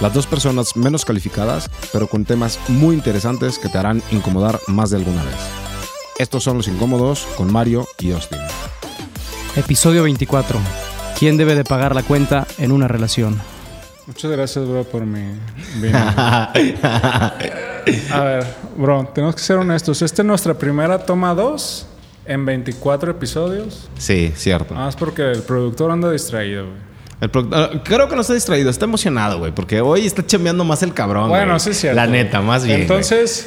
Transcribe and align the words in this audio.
Las 0.00 0.12
dos 0.12 0.26
personas 0.26 0.76
menos 0.76 1.04
calificadas, 1.04 1.70
pero 1.92 2.08
con 2.08 2.24
temas 2.24 2.58
muy 2.68 2.96
interesantes 2.96 3.58
que 3.58 3.68
te 3.68 3.78
harán 3.78 4.02
incomodar 4.10 4.58
más 4.66 4.90
de 4.90 4.96
alguna 4.96 5.22
vez. 5.22 5.36
Estos 6.18 6.42
son 6.44 6.56
Los 6.56 6.68
Incómodos 6.68 7.26
con 7.36 7.52
Mario 7.52 7.86
y 8.00 8.12
Austin. 8.12 8.40
Episodio 9.56 10.02
24. 10.02 10.58
¿Quién 11.18 11.36
debe 11.36 11.54
de 11.54 11.64
pagar 11.64 11.94
la 11.94 12.02
cuenta 12.02 12.46
en 12.58 12.72
una 12.72 12.88
relación? 12.88 13.40
Muchas 14.06 14.30
gracias, 14.32 14.68
bro, 14.68 14.84
por 14.84 15.06
mi 15.06 15.38
vino. 15.80 15.98
A 18.12 18.20
ver, 18.20 18.46
bro, 18.76 19.10
tenemos 19.14 19.36
que 19.36 19.42
ser 19.42 19.56
honestos. 19.56 20.02
Esta 20.02 20.22
es 20.22 20.26
nuestra 20.26 20.54
primera 20.54 20.98
toma 20.98 21.34
2 21.34 21.86
en 22.26 22.44
24 22.44 23.12
episodios. 23.12 23.88
Sí, 23.96 24.32
cierto. 24.36 24.74
Más 24.74 24.96
porque 24.96 25.30
el 25.30 25.42
productor 25.42 25.90
anda 25.90 26.10
distraído, 26.10 26.66
güey. 26.66 26.93
El 27.20 27.30
ah, 27.52 27.70
creo 27.84 28.08
que 28.08 28.14
no 28.14 28.20
está 28.20 28.34
distraído, 28.34 28.70
está 28.70 28.84
emocionado, 28.84 29.38
güey, 29.38 29.52
porque 29.52 29.80
hoy 29.80 30.06
está 30.06 30.26
chambeando 30.26 30.64
más 30.64 30.82
el 30.82 30.92
cabrón. 30.92 31.28
Bueno, 31.28 31.52
güey. 31.52 31.60
sí 31.60 31.74
cierto. 31.74 31.96
La 31.96 32.06
neta, 32.06 32.40
más 32.40 32.64
bien. 32.64 32.82
Entonces, 32.82 33.46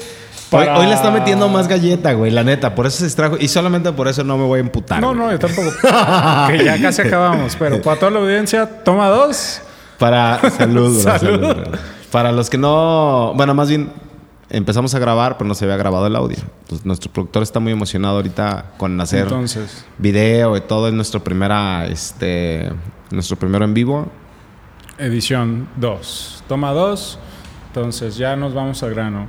Hoy, 0.49 0.65
para- 0.65 0.79
hoy 0.79 0.87
le 0.87 0.93
está 0.93 1.11
metiendo 1.11 1.49
más 1.49 1.67
galleta, 1.67 2.13
güey, 2.13 2.31
la 2.31 2.43
neta. 2.43 2.73
Por 2.73 2.85
eso 2.87 2.99
se 2.99 3.03
distrajo. 3.05 3.35
Y 3.37 3.49
solamente 3.49 3.91
por 3.91 4.07
eso 4.07 4.23
no 4.23 4.37
me 4.37 4.45
voy 4.45 4.59
a 4.59 4.61
emputar. 4.61 5.01
No, 5.01 5.07
güey. 5.07 5.19
no, 5.19 5.31
yo 5.31 5.39
tampoco. 5.39 5.69
que 6.47 6.63
ya 6.63 6.81
casi 6.81 7.01
acabamos. 7.01 7.55
Pero 7.57 7.81
para 7.81 7.99
toda 7.99 8.11
la 8.11 8.19
audiencia, 8.19 8.83
toma 8.83 9.09
2. 9.09 9.61
Para. 9.99 10.39
Salud, 10.57 11.01
bro, 11.03 11.17
Salud. 11.19 11.41
salud, 11.41 11.55
bro. 11.63 11.71
Para 12.11 12.31
los 12.31 12.49
que 12.49 12.57
no. 12.57 13.33
Bueno, 13.35 13.53
más 13.53 13.67
bien. 13.67 13.91
Empezamos 14.49 14.95
a 14.95 14.99
grabar, 14.99 15.37
pero 15.37 15.45
no 15.49 15.53
se 15.55 15.65
había 15.65 15.75
grabado 15.75 16.07
el 16.07 16.15
audio. 16.15 16.37
Entonces, 16.61 16.85
nuestro 16.85 17.11
productor 17.11 17.43
está 17.43 17.59
muy 17.59 17.73
emocionado 17.73 18.15
ahorita 18.15 18.67
con 18.77 19.01
hacer 19.01 19.23
Entonces, 19.23 19.83
video 19.97 20.55
y 20.55 20.61
todo. 20.61 20.87
Es 20.87 20.93
nuestro 20.93 21.21
primera. 21.21 21.85
Este. 21.87 22.69
Nuestro 23.11 23.37
primero 23.37 23.65
en 23.65 23.73
vivo. 23.73 24.07
edición 24.97 25.67
2. 25.77 26.43
Toma 26.47 26.71
2. 26.71 27.19
Entonces, 27.67 28.17
ya 28.17 28.35
nos 28.35 28.53
vamos 28.53 28.81
al 28.83 28.93
grano. 28.93 29.27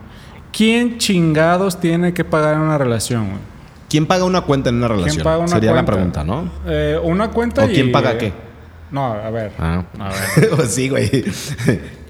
¿Quién 0.53 0.99
chingados 0.99 1.79
tiene 1.79 2.13
que 2.15 2.25
pagar 2.25 2.55
en 2.55 2.61
una 2.63 2.79
relación, 2.79 3.27
güey? 3.27 3.39
¿Quién 3.89 4.07
paga 4.07 4.25
una 4.25 4.41
cuenta 4.43 4.71
en 4.71 4.77
una 4.77 4.89
relación? 4.89 5.23
paga 5.25 5.39
una 5.39 5.49
Sería 5.49 5.73
la 5.73 5.85
pregunta, 5.85 6.25
¿no? 6.25 6.49
Eh, 6.67 6.99
una 7.03 7.31
cuenta 7.31 7.65
¿O 7.65 7.69
y... 7.69 7.75
quién 7.75 7.93
paga 7.93 8.19
qué? 8.19 8.33
No, 8.91 9.13
a 9.13 9.31
ver. 9.31 9.53
Ah. 9.59 9.85
A 9.99 10.09
ver. 10.41 10.51
Pues 10.57 10.75
sí, 10.75 10.89
güey. 10.89 11.25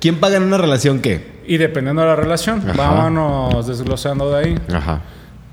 ¿Quién 0.00 0.16
paga 0.20 0.36
en 0.36 0.44
una 0.44 0.58
relación 0.58 1.00
qué? 1.00 1.38
Y 1.46 1.56
dependiendo 1.56 2.02
de 2.02 2.08
la 2.08 2.16
relación, 2.16 2.60
Ajá. 2.60 2.72
vámonos 2.76 3.66
desglosando 3.66 4.30
de 4.30 4.44
ahí. 4.44 4.58
Ajá. 4.72 5.00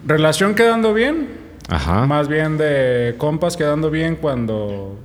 Relación 0.05 0.53
quedando 0.53 0.93
bien, 0.93 1.29
Ajá. 1.69 2.05
más 2.05 2.27
bien 2.27 2.57
de 2.57 3.15
compas 3.17 3.57
quedando 3.57 3.89
bien 3.89 4.15
cuando 4.17 4.99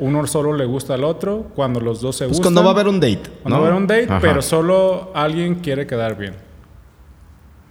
uno 0.00 0.26
solo 0.26 0.52
le 0.54 0.64
gusta 0.64 0.94
al 0.94 1.04
otro, 1.04 1.46
cuando 1.54 1.80
los 1.80 2.00
dos 2.00 2.16
se 2.16 2.24
Pues 2.24 2.38
gustan. 2.38 2.54
cuando 2.54 2.62
va 2.64 2.70
a 2.70 2.72
haber 2.74 2.88
un 2.88 3.00
date. 3.00 3.22
Cuando 3.42 3.56
¿no? 3.56 3.62
va 3.62 3.68
a 3.68 3.70
haber 3.70 3.74
un 3.82 3.86
date, 3.86 4.04
Ajá. 4.10 4.20
pero 4.20 4.42
solo 4.42 5.10
alguien 5.14 5.56
quiere 5.56 5.86
quedar 5.86 6.16
bien. 6.16 6.34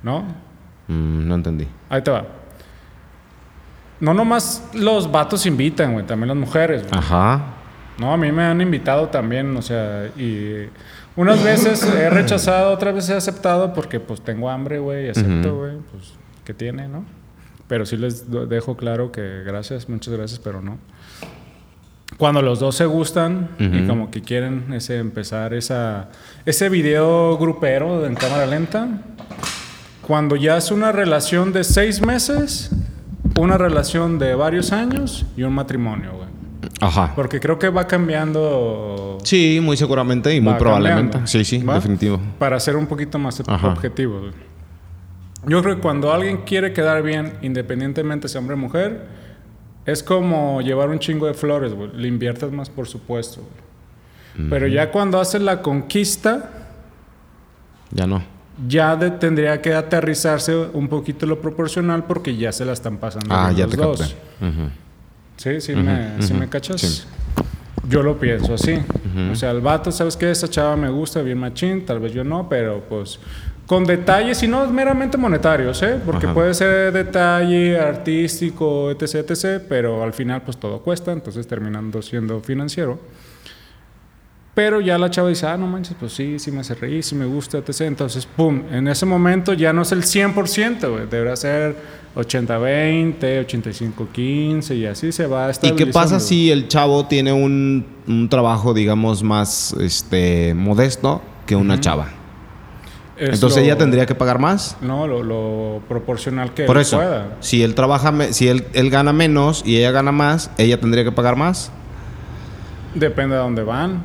¿No? 0.03 0.21
Mm, 0.87 1.27
no 1.27 1.35
entendí. 1.35 1.67
Ahí 1.89 2.01
te 2.01 2.11
va. 2.11 2.25
No 3.99 4.13
nomás 4.13 4.69
los 4.73 5.11
vatos 5.11 5.45
invitan, 5.45 5.93
güey, 5.93 6.05
también 6.05 6.29
las 6.29 6.37
mujeres, 6.37 6.83
güey. 6.87 6.97
Ajá. 6.97 7.55
No, 7.97 8.13
a 8.13 8.17
mí 8.17 8.31
me 8.31 8.43
han 8.43 8.61
invitado 8.61 9.09
también, 9.09 9.55
o 9.57 9.61
sea, 9.61 10.07
y 10.17 10.69
unas 11.17 11.43
veces 11.43 11.83
he 11.83 12.09
rechazado, 12.09 12.71
otras 12.71 12.95
veces 12.95 13.09
he 13.09 13.15
aceptado 13.15 13.73
porque 13.73 13.99
pues 13.99 14.21
tengo 14.21 14.49
hambre, 14.49 14.79
güey, 14.79 15.07
y 15.07 15.09
acepto, 15.09 15.57
güey, 15.57 15.73
pues, 15.91 16.13
¿qué 16.45 16.53
tiene, 16.53 16.87
no? 16.87 17.03
Pero 17.67 17.85
sí 17.85 17.97
les 17.97 18.25
dejo 18.47 18.77
claro 18.77 19.11
que 19.11 19.43
gracias, 19.45 19.89
muchas 19.89 20.13
gracias, 20.13 20.39
pero 20.39 20.61
no. 20.61 20.77
Cuando 22.19 22.41
los 22.43 22.59
dos 22.59 22.75
se 22.75 22.85
gustan 22.85 23.49
y 23.57 23.65
Ujú. 23.79 23.87
como 23.87 24.11
que 24.11 24.21
quieren 24.21 24.71
ese, 24.73 24.97
empezar 24.99 25.53
esa, 25.55 26.09
ese 26.45 26.69
video 26.69 27.37
grupero 27.37 28.05
en 28.05 28.13
cámara 28.13 28.45
lenta, 28.45 28.87
cuando 30.05 30.35
ya 30.35 30.57
es 30.57 30.69
una 30.69 30.91
relación 30.91 31.53
de 31.53 31.63
seis 31.63 32.01
meses, 32.05 32.71
una 33.39 33.57
relación 33.57 34.19
de 34.19 34.35
varios 34.35 34.71
años 34.73 35.25
y 35.37 35.43
un 35.43 35.53
matrimonio, 35.53 36.11
güey. 36.13 36.27
Ajá. 36.81 37.13
Porque 37.15 37.39
creo 37.39 37.57
que 37.57 37.69
va 37.69 37.87
cambiando 37.87 39.17
Sí, 39.23 39.59
muy 39.61 39.77
seguramente 39.77 40.35
y 40.35 40.41
muy 40.41 40.55
probablemente. 40.55 41.13
cambiando. 41.13 41.27
Sí, 41.27 41.45
sí, 41.45 41.63
¿Va? 41.63 41.75
definitivo. 41.75 42.19
para 42.37 42.59
ser 42.59 42.75
un 42.75 42.87
poquito 42.87 43.17
más 43.17 43.41
Ajá. 43.47 43.67
objetivo. 43.69 44.19
Yo 45.47 45.61
creo 45.63 45.75
que 45.77 45.81
cuando 45.81 46.11
alguien 46.11 46.39
quiere 46.45 46.73
quedar 46.73 47.01
bien, 47.01 47.35
independientemente 47.41 48.27
sea 48.27 48.39
hombre 48.41 48.55
o 48.55 48.57
mujer, 48.57 49.18
es 49.91 50.03
como 50.03 50.61
llevar 50.61 50.89
un 50.89 50.99
chingo 50.99 51.27
de 51.27 51.33
flores, 51.33 51.73
güey. 51.73 51.89
Le 51.93 52.07
inviertes 52.07 52.51
más, 52.51 52.69
por 52.69 52.87
supuesto. 52.87 53.41
güey. 53.41 54.49
Pero 54.49 54.67
ya 54.67 54.91
cuando 54.91 55.19
haces 55.19 55.41
la 55.41 55.61
conquista, 55.61 56.49
Ya 57.91 58.07
no. 58.07 58.23
ya 58.67 58.95
de- 58.95 59.11
tendría 59.11 59.61
que 59.61 59.73
aterrizarse 59.73 60.55
un 60.55 60.87
poquito 60.87 61.25
lo 61.25 61.41
proporcional 61.41 62.05
porque 62.05 62.35
ya 62.37 62.51
se 62.51 62.63
la 62.65 62.73
están 62.73 62.97
pasando 62.97 63.27
Ah, 63.33 63.51
ya 63.51 63.65
los 63.65 63.75
te 63.75 63.81
dos. 63.81 63.99
capté. 63.99 64.15
Sí, 65.37 65.61
sí, 65.61 65.75
me, 65.75 66.21
sí 66.21 66.33
me 66.33 66.47
cachas. 66.49 66.81
sí. 66.81 67.03
Yo 67.87 68.03
lo 68.03 68.19
pienso 68.19 68.53
así. 68.53 68.77
O 69.31 69.35
sea, 69.35 69.51
el 69.51 69.61
vato, 69.61 69.91
¿sabes 69.91 70.15
qué? 70.15 70.29
Esa 70.29 70.47
chava 70.49 70.75
me 70.75 70.89
gusta, 70.89 71.21
bien 71.21 71.37
machín, 71.39 71.85
tal 71.85 71.99
vez 71.99 72.13
yo 72.13 72.23
no, 72.23 72.47
pero 72.47 72.83
pues 72.87 73.19
con 73.69 73.85
detalles 73.85 74.41
y 74.41 74.47
no 74.47 74.65
meramente 74.71 75.15
monetarios, 75.15 75.83
¿eh? 75.83 75.99
Porque 76.03 76.25
Ajá. 76.25 76.33
puede 76.33 76.55
ser 76.55 76.91
detalle 76.91 77.79
artístico, 77.79 78.89
etc, 78.89 79.29
etc, 79.29 79.61
pero 79.69 80.01
al 80.01 80.11
final 80.11 80.41
pues 80.41 80.57
todo 80.57 80.79
cuesta, 80.79 81.11
entonces 81.11 81.45
terminando 81.45 82.01
siendo 82.01 82.41
financiero. 82.41 82.99
Pero 84.55 84.81
ya 84.81 84.97
la 84.97 85.11
chava 85.11 85.29
dice, 85.29 85.45
ah, 85.45 85.55
no 85.55 85.67
manches, 85.67 85.95
pues 85.99 86.13
sí, 86.13 86.39
sí 86.39 86.51
me 86.51 86.61
hace 86.61 86.73
reír, 86.73 87.03
sí 87.03 87.13
me 87.13 87.27
gusta, 87.27 87.59
etc. 87.59 87.81
Entonces, 87.81 88.25
pum, 88.25 88.63
en 88.71 88.87
ese 88.87 89.05
momento 89.05 89.53
ya 89.53 89.71
no 89.71 89.83
es 89.83 89.91
el 89.91 90.01
100%, 90.01 90.89
güey. 90.89 91.05
Deberá 91.05 91.35
ser 91.35 91.75
80-20, 92.15 93.45
85-15 93.45 94.77
y 94.77 94.87
así 94.87 95.11
se 95.11 95.27
va 95.27 95.51
¿Y 95.61 95.71
qué 95.73 95.85
pasa 95.85 96.19
si 96.19 96.49
el 96.49 96.67
chavo 96.69 97.05
tiene 97.05 97.31
un, 97.31 97.85
un 98.07 98.29
trabajo, 98.29 98.73
digamos, 98.73 99.21
más 99.21 99.73
este, 99.79 100.55
modesto 100.55 101.21
que 101.45 101.55
una 101.55 101.79
chava? 101.79 102.18
Es 103.19 103.29
Entonces 103.35 103.57
lo- 103.59 103.63
ella 103.65 103.77
tendría 103.77 104.05
que 104.05 104.15
pagar 104.15 104.39
más. 104.39 104.77
No, 104.81 105.05
lo, 105.07 105.23
lo 105.23 105.81
proporcional 105.89 106.53
que 106.53 106.63
Por 106.63 106.77
él 106.77 106.81
eso, 106.83 106.97
pueda. 106.97 107.35
si 107.41 107.61
él 107.63 107.75
trabaja, 107.75 108.13
si 108.31 108.47
él, 108.47 108.65
él 108.73 108.89
gana 108.89 109.11
menos 109.13 109.61
y 109.65 109.77
ella 109.77 109.91
gana 109.91 110.11
más, 110.11 110.49
ella 110.57 110.79
tendría 110.79 111.03
que 111.03 111.11
pagar 111.11 111.35
más 111.35 111.71
Depende 112.95 113.35
de 113.35 113.41
dónde 113.41 113.63
van. 113.63 114.01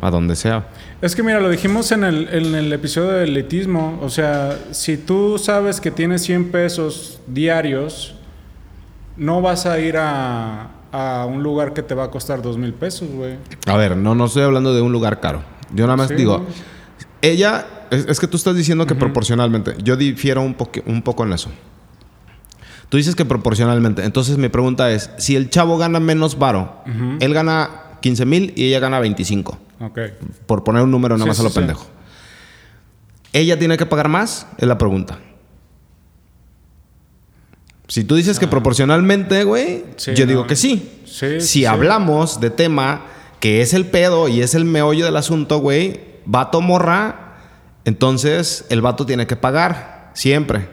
a 0.00 0.10
donde 0.10 0.34
sea. 0.36 0.66
Es 1.02 1.14
que 1.14 1.22
mira, 1.22 1.40
lo 1.40 1.48
dijimos 1.50 1.92
en 1.92 2.02
el, 2.04 2.28
en 2.32 2.54
el 2.54 2.72
episodio 2.72 3.10
del 3.10 3.30
elitismo. 3.30 3.98
O 4.02 4.08
sea, 4.08 4.58
si 4.72 4.96
tú 4.96 5.38
sabes 5.38 5.80
que 5.80 5.90
tienes 5.90 6.22
100 6.22 6.50
pesos 6.50 7.20
diarios, 7.26 8.14
no 9.16 9.40
vas 9.42 9.66
a 9.66 9.78
ir 9.78 9.96
a, 9.98 10.68
a 10.90 11.26
un 11.26 11.42
lugar 11.42 11.72
que 11.74 11.82
te 11.82 11.94
va 11.94 12.04
a 12.04 12.10
costar 12.10 12.42
2 12.42 12.56
mil 12.58 12.72
pesos, 12.74 13.08
güey. 13.10 13.36
A 13.66 13.76
ver, 13.76 13.96
no, 13.96 14.14
no 14.14 14.24
estoy 14.26 14.42
hablando 14.42 14.74
de 14.74 14.80
un 14.80 14.90
lugar 14.92 15.20
caro. 15.20 15.42
Yo 15.72 15.84
nada 15.86 15.96
más 15.96 16.08
Sí, 16.08 16.14
digo, 16.14 16.38
¿no? 16.38 16.46
ella, 17.22 17.66
es, 17.90 18.06
es 18.08 18.20
que 18.20 18.26
tú 18.26 18.36
estás 18.36 18.56
diciendo 18.56 18.86
que 18.86 18.94
proporcionalmente. 18.94 19.74
Yo 19.82 19.96
difiero 19.96 20.42
un, 20.42 20.56
un 20.86 21.02
poco 21.02 21.24
en 21.24 21.32
eso. 21.32 21.50
Tú 22.88 22.96
dices 22.96 23.14
que 23.14 23.24
proporcionalmente. 23.24 24.04
Entonces 24.04 24.38
mi 24.38 24.48
pregunta 24.48 24.90
es, 24.90 25.10
si 25.18 25.36
el 25.36 25.50
chavo 25.50 25.76
gana 25.78 26.00
menos 26.00 26.38
varo, 26.38 26.82
él 27.20 27.34
gana 27.34 27.70
15 28.00 28.24
mil 28.26 28.52
y 28.56 28.64
ella 28.66 28.80
gana 28.80 28.98
25. 29.00 29.58
Ok. 29.80 29.98
Por 30.46 30.64
poner 30.64 30.82
un 30.82 30.90
número 30.90 31.16
nada 31.16 31.24
Sí, 31.26 31.28
más 31.28 31.40
a 31.40 31.42
lo 31.42 31.50
sí. 31.50 31.58
pendejo. 31.58 31.86
¿Ella 33.34 33.58
tiene 33.58 33.76
que 33.76 33.84
pagar 33.84 34.08
más? 34.08 34.46
Es 34.56 34.66
la 34.66 34.78
pregunta. 34.78 35.18
Si 37.88 38.04
tú 38.04 38.16
dices 38.16 38.38
que 38.38 38.46
proporcionalmente, 38.46 39.44
güey, 39.44 39.84
Ah. 39.98 40.12
Yo 40.14 40.24
no. 40.24 40.28
digo 40.30 40.46
que 40.46 40.56
sí. 40.56 41.02
Si 41.40 41.64
hablamos 41.64 42.40
de 42.40 42.50
tema 42.50 43.02
que 43.40 43.60
es 43.62 43.72
el 43.72 43.86
pedo 43.86 44.28
y 44.28 44.42
es 44.42 44.54
el 44.54 44.64
meollo 44.64 45.04
del 45.04 45.16
asunto, 45.16 45.58
güey, 45.58 46.00
vato 46.26 46.60
morra, 46.60 47.27
entonces 47.88 48.64
el 48.70 48.80
vato 48.82 49.04
tiene 49.06 49.26
que 49.26 49.36
pagar, 49.36 50.10
siempre. 50.14 50.68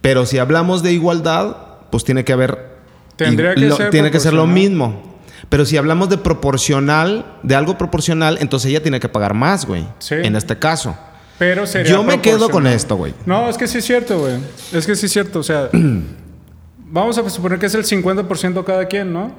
Pero 0.00 0.24
si 0.26 0.38
hablamos 0.38 0.82
de 0.82 0.92
igualdad, 0.92 1.56
pues 1.90 2.04
tiene 2.04 2.24
que 2.24 2.32
haber... 2.32 2.72
Tendría 3.16 3.54
que 3.54 3.60
lo- 3.60 3.76
ser 3.76 3.90
Tiene 3.90 4.10
que 4.10 4.18
ser 4.20 4.32
lo 4.32 4.46
mismo. 4.46 5.12
Pero 5.48 5.64
si 5.66 5.76
hablamos 5.76 6.08
de 6.08 6.18
proporcional, 6.18 7.26
de 7.42 7.54
algo 7.54 7.76
proporcional, 7.76 8.38
entonces 8.40 8.70
ella 8.70 8.82
tiene 8.82 9.00
que 9.00 9.08
pagar 9.08 9.34
más, 9.34 9.66
güey. 9.66 9.86
Sí. 9.98 10.14
En 10.16 10.34
este 10.34 10.58
caso. 10.58 10.96
Pero 11.38 11.66
sería 11.66 11.92
Yo 11.92 12.02
me 12.02 12.20
quedo 12.20 12.48
con 12.48 12.66
esto, 12.66 12.96
güey. 12.96 13.12
No, 13.26 13.48
es 13.48 13.58
que 13.58 13.66
sí 13.66 13.78
es 13.78 13.84
cierto, 13.84 14.20
güey. 14.20 14.36
Es 14.72 14.86
que 14.86 14.94
sí 14.96 15.06
es 15.06 15.12
cierto. 15.12 15.40
O 15.40 15.42
sea, 15.42 15.68
vamos 16.78 17.18
a 17.18 17.28
suponer 17.28 17.58
que 17.58 17.66
es 17.66 17.74
el 17.74 17.84
50% 17.84 18.64
cada 18.64 18.86
quien, 18.86 19.12
¿no? 19.12 19.32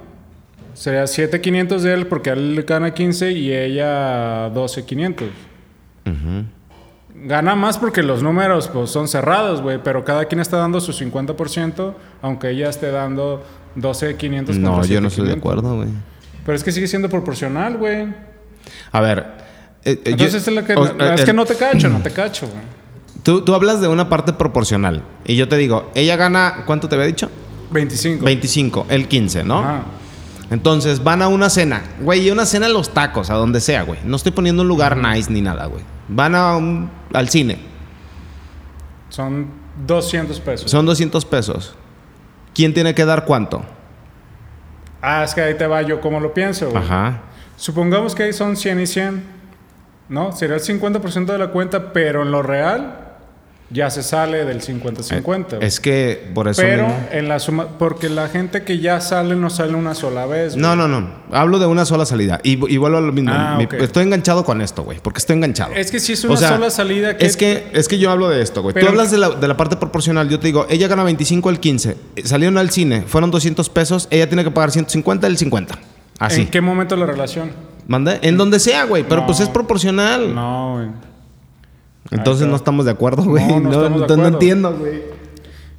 Sería 0.74 1.08
7,500 1.08 1.84
de 1.84 1.94
él 1.94 2.08
porque 2.08 2.32
él 2.32 2.64
gana 2.68 2.94
15 2.94 3.32
y 3.32 3.54
ella 3.54 4.50
12,500. 4.50 5.28
Gana 7.16 7.56
más 7.56 7.78
porque 7.78 8.02
los 8.04 8.24
números 8.24 8.68
pues, 8.70 8.90
son 8.90 9.08
cerrados, 9.08 9.62
güey. 9.62 9.80
Pero 9.84 10.04
cada 10.04 10.26
quien 10.26 10.40
está 10.42 10.58
dando 10.58 10.82
su 10.82 10.92
50%, 10.94 11.94
aunque 12.22 12.50
ella 12.50 12.70
esté 12.70 12.92
dando 12.92 13.44
12,500 13.76 14.58
No, 14.58 14.72
contra 14.74 14.88
yo 14.90 15.00
no 15.02 15.08
estoy 15.08 15.26
de 15.28 15.34
7,500. 15.34 15.38
acuerdo, 15.40 15.76
güey. 15.78 15.90
Pero 16.46 16.56
es 16.56 16.64
que 16.64 16.72
sigue 16.72 16.88
siendo 16.88 17.10
proporcional, 17.10 17.78
güey. 17.78 18.08
A 18.92 19.02
ver, 19.02 19.44
Eh, 19.86 19.92
eh, 19.92 20.02
yo- 20.06 20.12
Entonces 20.12 20.48
es, 20.48 20.54
lo 20.54 20.64
que, 20.64 20.74
es 20.74 21.22
eh, 21.22 21.26
que 21.26 21.34
no 21.34 21.44
te 21.46 21.56
cacho, 21.56 21.90
no 21.90 22.00
te 22.02 22.10
cacho, 22.12 22.48
güey. 22.48 22.62
Tú, 23.24 23.42
tú 23.42 23.54
hablas 23.54 23.80
de 23.82 23.88
una 23.90 24.08
parte 24.10 24.32
proporcional. 24.34 25.04
Y 25.26 25.36
yo 25.36 25.48
te 25.50 25.56
digo, 25.58 25.92
ella 25.96 26.16
gana, 26.18 26.64
¿cuánto 26.66 26.88
te 26.90 26.96
había 26.96 27.08
dicho? 27.08 27.30
25. 27.72 28.24
25, 28.26 28.86
el 28.90 29.08
15, 29.08 29.44
¿no? 29.44 29.60
Ajá. 29.60 29.84
Entonces 30.54 31.04
van 31.04 31.24
a 31.24 31.28
una 31.30 31.50
cena. 31.50 31.82
Güey, 32.00 32.28
y 32.28 32.32
una 32.32 32.46
cena 32.46 32.68
en 32.68 32.74
los 32.74 32.94
tacos, 32.94 33.32
a 33.32 33.34
donde 33.34 33.60
sea, 33.60 33.82
güey. 33.82 34.00
No 34.06 34.16
estoy 34.16 34.32
poniendo 34.32 34.62
un 34.62 34.68
lugar 34.68 34.96
nice 34.98 35.32
ni 35.32 35.42
nada, 35.42 35.66
güey. 35.66 35.84
Van 36.08 36.36
a 36.36 36.56
un- 36.56 36.92
al 37.12 37.28
cine. 37.28 37.58
Son 39.10 39.48
200 39.86 40.40
pesos. 40.40 40.70
Son 40.70 40.86
200 40.86 41.26
pesos. 41.26 41.76
¿Quién 42.54 42.72
tiene 42.74 42.94
que 42.94 43.04
dar 43.04 43.26
cuánto? 43.26 43.64
Ah, 45.02 45.24
es 45.24 45.34
que 45.34 45.42
ahí 45.42 45.56
te 45.58 45.66
va 45.66 45.82
yo 45.82 46.00
como 46.00 46.20
lo 46.20 46.34
pienso, 46.36 46.70
güey. 46.70 46.84
Ajá. 46.84 47.22
Supongamos 47.58 48.14
que 48.14 48.24
ahí 48.24 48.34
son 48.34 48.56
100 48.56 48.80
y 48.80 48.86
100, 48.86 49.24
¿no? 50.08 50.32
Sería 50.34 50.56
el 50.56 50.62
50% 50.62 51.32
de 51.34 51.40
la 51.40 51.48
cuenta, 51.48 51.94
pero 51.94 52.22
en 52.22 52.32
lo 52.32 52.44
real 52.44 53.03
ya 53.74 53.90
se 53.90 54.04
sale 54.04 54.46
del 54.46 54.62
50-50. 54.62 55.56
güey. 55.58 55.68
Es 55.68 55.80
que 55.80 56.30
por 56.34 56.48
eso. 56.48 56.62
pero 56.62 56.86
mismo- 56.88 57.08
en 57.12 57.28
la 57.28 57.40
suma, 57.40 57.68
porque 57.80 58.08
la 58.10 58.28
gente 58.30 58.64
que 58.64 58.78
ya 58.80 59.02
sale 59.02 59.36
no 59.36 59.50
sale 59.50 59.74
una 59.74 59.96
sola 59.96 60.26
vez. 60.28 60.56
No, 60.56 60.68
güey. 60.76 60.78
no, 60.78 60.88
no. 60.88 61.10
Hablo 61.32 61.58
de 61.60 61.66
una 61.66 61.84
sola 61.86 62.06
salida. 62.06 62.40
Y, 62.44 62.52
y 62.74 62.78
vuelvo 62.78 62.98
a 62.98 63.02
lo 63.02 63.12
mismo. 63.12 63.32
Ah, 63.34 63.58
Mi-. 63.58 63.68
Estoy 63.84 64.04
enganchado 64.04 64.46
con 64.46 64.62
esto, 64.62 64.84
güey. 64.84 65.00
Porque 65.02 65.18
estoy 65.18 65.36
enganchado. 65.38 65.74
Es 65.74 65.90
que 65.92 66.00
si 66.00 66.14
es 66.14 66.24
una 66.24 66.34
O 66.36 66.38
sea, 66.38 66.50
sola 66.50 66.70
salida. 66.70 67.12
Es 67.12 67.36
que, 67.36 67.68
es 67.74 67.88
que 67.88 67.98
yo 67.98 68.12
hablo 68.12 68.30
de 68.30 68.42
esto, 68.42 68.62
güey. 68.62 68.76
Tú 68.76 68.88
hablas 68.88 69.10
de 69.12 69.18
la, 69.18 69.32
de 69.32 69.48
la 69.48 69.58
parte 69.58 69.76
proporcional. 69.76 70.30
Yo 70.30 70.40
te 70.40 70.48
digo, 70.48 70.68
ella 70.70 70.88
gana 70.88 71.04
25 71.04 71.50
el 71.50 71.60
15. 71.60 71.98
Eh, 72.16 72.22
Salieron 72.26 72.58
al 72.60 72.70
cine, 72.70 73.04
fueron 73.08 73.32
200 73.32 73.70
pesos. 73.70 74.08
Ella 74.12 74.28
tiene 74.28 74.44
que 74.44 74.52
pagar 74.52 74.70
150 74.72 75.26
el 75.28 75.38
50. 75.38 75.80
Así. 76.20 76.42
¿En 76.42 76.48
qué 76.50 76.62
momento 76.62 76.96
la 76.96 77.06
relación? 77.08 77.52
¿Mande? 77.88 78.20
En 78.22 78.38
donde 78.38 78.60
sea, 78.60 78.86
güey. 78.86 79.04
Pero 79.04 79.22
No. 79.22 79.26
pues 79.28 79.40
es 79.40 79.50
proporcional. 79.50 80.34
No, 80.34 80.74
güey. 80.76 81.13
Entonces 82.12 82.48
no 82.48 82.56
estamos 82.56 82.86
de 82.86 82.92
acuerdo, 82.92 83.24
güey. 83.24 83.46
No, 83.60 83.90
No, 83.90 84.28
entiendo, 84.28 84.76
güey. 84.78 85.02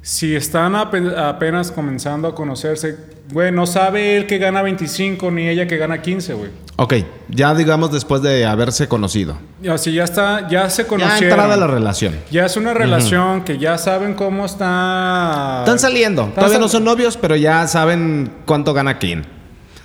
Si 0.01 0.35
están 0.35 0.73
ape- 0.75 1.17
apenas 1.17 1.71
comenzando 1.71 2.27
a 2.27 2.35
conocerse, 2.35 2.95
güey, 3.31 3.51
no 3.51 3.65
sabe 3.65 4.17
él 4.17 4.27
que 4.27 4.37
gana 4.37 4.61
25 4.61 5.31
ni 5.31 5.47
ella 5.47 5.65
que 5.65 5.77
gana 5.77 5.99
15, 6.03 6.33
güey. 6.35 6.51
Ok, 6.75 6.93
ya 7.29 7.55
digamos 7.55 7.91
después 7.91 8.21
de 8.21 8.45
haberse 8.45 8.87
conocido. 8.87 9.37
Así 9.67 9.93
ya 9.93 10.03
está, 10.03 10.47
ya 10.47 10.69
se 10.69 10.83
Ya 10.83 10.87
conocieron. 10.89 11.23
entrada 11.23 11.57
la 11.57 11.65
relación. 11.65 12.13
Ya 12.29 12.45
es 12.45 12.55
una 12.55 12.75
relación 12.75 13.43
que 13.45 13.57
ya 13.57 13.79
saben 13.79 14.13
cómo 14.13 14.45
está. 14.45 15.61
Están 15.61 15.79
saliendo. 15.79 16.21
Están 16.23 16.35
Todavía 16.35 16.59
no 16.59 16.67
son 16.67 16.83
novios, 16.83 17.17
pero 17.17 17.35
ya 17.35 17.65
saben 17.67 18.31
cuánto 18.45 18.73
gana 18.73 18.99
quién. 18.99 19.25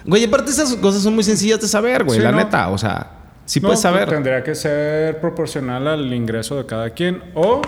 Güey, 0.05 0.25
aparte 0.25 0.51
esas 0.51 0.75
cosas 0.77 1.03
son 1.03 1.15
muy 1.15 1.25
sencillas 1.25 1.61
de 1.61 1.69
saber, 1.69 2.05
güey. 2.05 2.19
Sí, 2.19 2.23
la 2.25 2.33
neta, 2.33 2.69
o 2.69 2.77
sea, 2.77 3.20
sí 3.51 3.61
No, 3.61 3.69
puedes 3.69 3.81
saber. 3.81 4.09
Tendría 4.09 4.43
que 4.45 4.55
ser 4.55 5.21
proporcional 5.21 5.87
al 5.89 6.13
ingreso 6.15 6.57
de 6.57 6.67
cada 6.67 6.91
quien. 6.91 7.23
O 7.35 7.61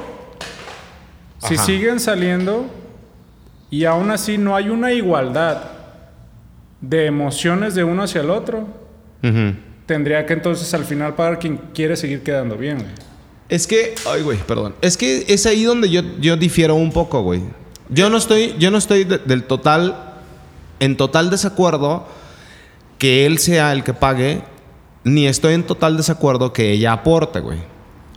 si 1.38 1.56
siguen 1.56 1.99
saliendo 1.99 2.67
y 3.70 3.84
aún 3.84 4.11
así 4.11 4.38
no 4.38 4.55
hay 4.55 4.69
una 4.69 4.93
igualdad 4.93 5.62
de 6.81 7.06
emociones 7.06 7.75
de 7.75 7.82
uno 7.84 8.02
hacia 8.05 8.20
el 8.20 8.31
otro, 8.31 8.67
tendría 9.87 10.25
que 10.26 10.34
entonces 10.34 10.73
al 10.75 10.84
final 10.84 11.14
pagar 11.14 11.38
quien 11.38 11.56
quiere 11.75 11.96
seguir 11.96 12.23
quedando 12.23 12.56
bien. 12.56 12.78
güey. 12.78 12.90
Es 13.49 13.67
que, 13.67 13.94
ay, 14.06 14.23
güey, 14.23 14.38
perdón. 14.38 14.75
Es 14.81 14.96
que 14.96 15.25
es 15.28 15.46
ahí 15.46 15.64
donde 15.64 15.90
yo, 15.90 16.00
yo 16.20 16.37
difiero 16.37 16.75
un 16.75 16.93
poco, 16.93 17.23
güey. 17.23 17.43
Yo 17.88 18.08
no 18.08 18.17
estoy, 18.19 18.55
yo 18.58 18.70
no 18.70 18.78
estoy 18.78 19.05
de- 19.05 19.19
del 19.19 19.44
total, 19.44 20.14
en 20.81 20.96
total 20.96 21.28
desacuerdo 21.28 22.06
que 22.99 23.26
él 23.26 23.38
sea 23.38 23.73
el 23.73 23.85
que 23.85 23.93
pague, 23.94 24.43
ni 25.04 25.26
estoy 25.26 25.54
en 25.54 25.64
total 25.64 25.96
desacuerdo 25.96 26.52
que 26.52 26.72
ella 26.72 26.93
aporte, 26.93 27.40
güey. 27.40 27.58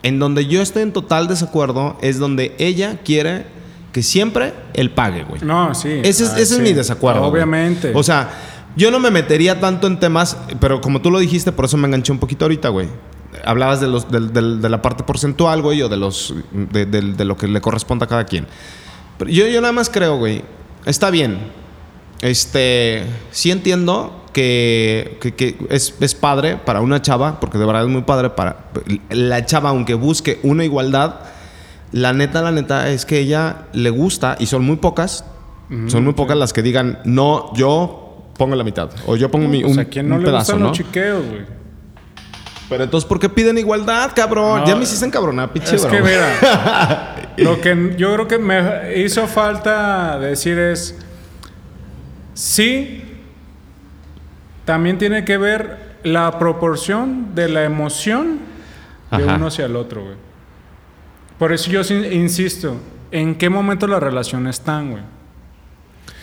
En 0.04 0.20
donde 0.20 0.46
yo 0.46 0.62
estoy 0.62 0.84
en 0.84 0.94
total 0.94 1.28
desacuerdo 1.28 1.98
es 2.02 2.20
donde 2.20 2.56
ella 2.60 3.00
quiere 3.04 3.48
que 3.92 4.04
siempre 4.04 4.54
él 4.74 4.92
pague, 4.92 5.24
güey. 5.24 5.42
No, 5.42 5.74
sí. 5.74 5.90
Ese 6.04 6.26
es, 6.26 6.30
ah, 6.32 6.40
ese 6.40 6.56
es 6.56 6.60
mi 6.60 6.74
desacuerdo. 6.74 7.22
güey. 7.22 7.32
Obviamente. 7.32 7.92
O 7.96 8.04
sea, 8.04 8.30
yo 8.76 8.92
no 8.92 9.00
me 9.00 9.10
metería 9.10 9.60
tanto 9.60 9.88
en 9.88 10.00
temas, 10.00 10.38
pero 10.60 10.82
como 10.82 11.02
tú 11.02 11.10
lo 11.10 11.20
dijiste, 11.20 11.52
por 11.52 11.66
eso 11.66 11.78
me 11.78 11.88
enganché 11.88 12.12
un 12.12 12.20
poquito 12.20 12.46
ahorita, 12.46 12.70
güey. 12.70 12.88
Hablabas 13.46 13.82
de, 13.82 13.88
los, 13.88 14.12
de 14.12 14.70
la 14.70 14.82
parte 14.82 15.04
porcentual, 15.04 15.62
güey, 15.62 15.82
o 15.82 15.90
de, 15.90 15.98
los, 15.98 16.34
de 16.52 17.26
lo 17.26 17.38
que 17.38 17.48
le 17.48 17.62
corresponde 17.62 18.06
a 18.06 18.08
cada 18.08 18.26
quien. 18.26 18.48
Pero 19.18 19.32
yo, 19.32 19.48
yo 19.48 19.62
nada 19.62 19.74
más 19.74 19.90
creo, 19.90 20.18
güey, 20.18 20.42
está 20.86 21.10
bien. 21.10 21.38
Este, 22.22 23.04
sí 23.32 23.52
entiendo 23.52 24.24
que, 24.34 25.18
que- 25.22 25.34
que 25.36 25.56
es, 25.70 25.96
es 26.00 26.16
padre 26.16 26.58
para 26.58 26.82
una 26.82 27.02
chava, 27.02 27.40
porque 27.40 27.58
de 27.58 27.66
verdad 27.66 27.84
es 27.84 27.90
muy 27.90 28.02
padre 28.04 28.30
para 28.32 28.58
la 29.10 29.46
chava, 29.46 29.70
aunque 29.70 29.94
busque 29.94 30.40
una 30.44 30.64
igualdad, 30.64 31.16
la 31.92 32.14
neta, 32.14 32.42
la 32.42 32.52
neta 32.52 32.90
es 32.90 33.06
que 33.06 33.20
ella 33.20 33.68
le 33.74 33.90
gusta, 33.90 34.36
y 34.40 34.46
son 34.48 34.64
muy 34.66 34.78
pocas, 34.78 35.26
son 35.88 36.04
muy 36.04 36.14
pocas 36.14 36.38
las 36.38 36.54
que 36.54 36.62
digan, 36.62 37.00
no, 37.06 37.52
yo 37.56 38.24
pongo 38.38 38.56
la 38.56 38.64
mitad, 38.64 38.90
o 39.08 39.16
yo 39.16 39.32
pongo 39.32 39.48
mi, 39.48 39.62
Pues 39.62 39.74
un, 39.74 39.80
a 39.80 39.86
quien 39.86 40.10
no 40.10 40.16
un 40.16 40.22
le 40.22 40.28
pedazo, 40.28 40.58
¿no? 40.58 40.68
los 40.68 40.78
chiqueos, 40.78 41.26
güey. 41.26 41.42
Pero 42.68 42.84
entonces, 42.84 43.08
¿por 43.08 43.20
qué 43.20 43.30
piden 43.30 43.58
igualdad, 43.60 44.12
cabrón? 44.16 44.62
No, 44.62 44.68
ya 44.68 44.76
me 44.76 44.84
hiciste 44.84 45.06
encabronar, 45.06 45.54
pinche 45.54 45.76
Es 45.76 45.86
que 45.86 46.02
mira, 46.02 47.16
lo 47.38 47.62
que 47.62 47.94
yo 47.98 48.14
creo 48.16 48.28
que 48.28 48.40
me 48.40 48.96
hizo 49.00 49.28
falta 49.28 50.18
decir 50.20 50.58
es, 50.58 50.96
sí, 52.36 53.04
también 54.64 55.00
tiene 55.00 55.26
que 55.26 55.38
ver 55.40 55.96
la 56.04 56.38
proporción 56.38 57.34
de 57.34 57.50
la 57.50 57.64
emoción 57.64 58.40
de 59.12 59.24
uno 59.24 59.48
hacia 59.48 59.66
el 59.66 59.76
otro, 59.76 60.04
güey. 60.04 60.16
Por 61.40 61.52
eso 61.52 61.72
yo 61.72 61.82
insisto, 62.12 62.78
¿en 63.12 63.36
qué 63.36 63.50
momento 63.50 63.88
la 63.88 64.00
relación 64.00 64.48
están, 64.48 64.92
güey? 64.92 65.04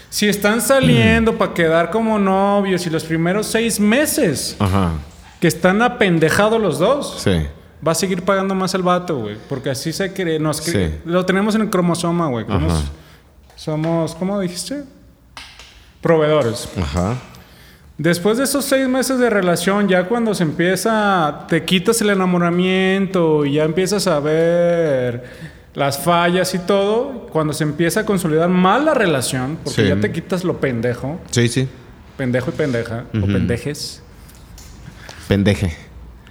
Si 0.08 0.28
están 0.28 0.60
saliendo 0.60 1.36
para 1.38 1.54
quedar 1.54 1.90
como 1.90 2.18
novios 2.18 2.86
y 2.86 2.90
los 2.90 3.04
primeros 3.04 3.46
seis 3.46 3.80
meses 3.80 4.56
Ajá, 4.58 4.92
que 5.40 5.48
están 5.48 5.80
apendejados 5.82 6.60
los 6.60 6.78
dos, 6.78 7.20
sí. 7.22 7.46
va 7.86 7.92
a 7.92 7.94
seguir 7.94 8.22
pagando 8.22 8.54
más 8.54 8.74
el 8.74 8.82
vato, 8.82 9.18
güey. 9.18 9.36
Porque 9.48 9.70
así 9.70 9.92
se 9.92 10.12
cree. 10.12 10.38
Nos 10.38 10.58
Sí. 10.58 10.94
Lo 11.04 11.24
tenemos 11.24 11.54
en 11.54 11.62
el 11.62 11.70
cromosoma, 11.70 12.28
güey. 12.28 12.46
somos, 13.56 14.14
¿cómo 14.14 14.38
dijiste? 14.38 14.84
Proveedores. 16.02 16.68
Ajá. 16.78 17.16
Después 17.96 18.36
de 18.38 18.44
esos 18.44 18.64
seis 18.64 18.88
meses 18.88 19.18
de 19.18 19.30
relación, 19.30 19.88
ya 19.88 20.08
cuando 20.08 20.34
se 20.34 20.42
empieza, 20.42 21.44
te 21.48 21.64
quitas 21.64 22.00
el 22.00 22.10
enamoramiento 22.10 23.44
y 23.44 23.54
ya 23.54 23.64
empiezas 23.64 24.06
a 24.08 24.18
ver 24.18 25.24
las 25.74 25.98
fallas 25.98 26.54
y 26.54 26.58
todo, 26.58 27.28
cuando 27.30 27.52
se 27.52 27.64
empieza 27.64 28.00
a 28.00 28.04
consolidar 28.04 28.48
más 28.48 28.82
la 28.84 28.92
relación, 28.94 29.56
porque 29.62 29.82
Sí. 29.82 29.88
ya 29.88 29.96
te 30.00 30.10
quitas 30.10 30.42
lo 30.44 30.58
pendejo, 30.58 31.20
Sí, 31.30 31.48
sí. 31.48 31.68
pendejo 32.16 32.50
y 32.50 32.52
pendeja, 32.54 33.04
o 33.14 33.26
pendejes, 33.26 34.02
Pendeje. 35.28 35.74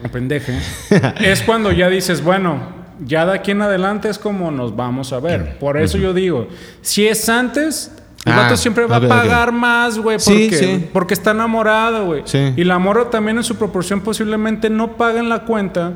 o 0.03 0.09
pendeje, 0.09 0.59
es 1.21 1.41
cuando 1.41 1.71
ya 1.71 1.89
dices, 1.89 2.23
bueno, 2.23 2.59
ya 3.05 3.25
de 3.25 3.33
aquí 3.33 3.51
en 3.51 3.61
adelante 3.63 4.09
es 4.09 4.19
como 4.19 4.51
nos 4.51 4.75
vamos 4.75 5.11
a 5.13 5.19
ver. 5.19 5.57
Por 5.57 5.77
eso 5.77 5.97
yo 5.97 6.13
digo, 6.13 6.47
si 6.81 7.07
es 7.07 7.27
antes, 7.29 7.91
el 8.25 8.33
Ah, 8.33 8.37
vato 8.43 8.57
siempre 8.57 8.85
va 8.85 8.97
a 8.97 9.07
pagar 9.07 9.51
más, 9.51 9.97
güey, 9.97 10.17
porque, 10.23 10.51
sí. 10.55 10.89
porque 10.93 11.13
está 11.13 11.31
enamorado, 11.31 12.05
güey. 12.05 12.21
Sí. 12.25 12.53
Y 12.55 12.63
la 12.63 12.77
morra 12.77 13.09
también 13.09 13.37
en 13.37 13.43
su 13.43 13.55
proporción 13.55 14.01
posiblemente 14.01 14.69
no 14.69 14.93
paga 14.97 15.19
en 15.19 15.27
la 15.29 15.39
cuenta, 15.45 15.93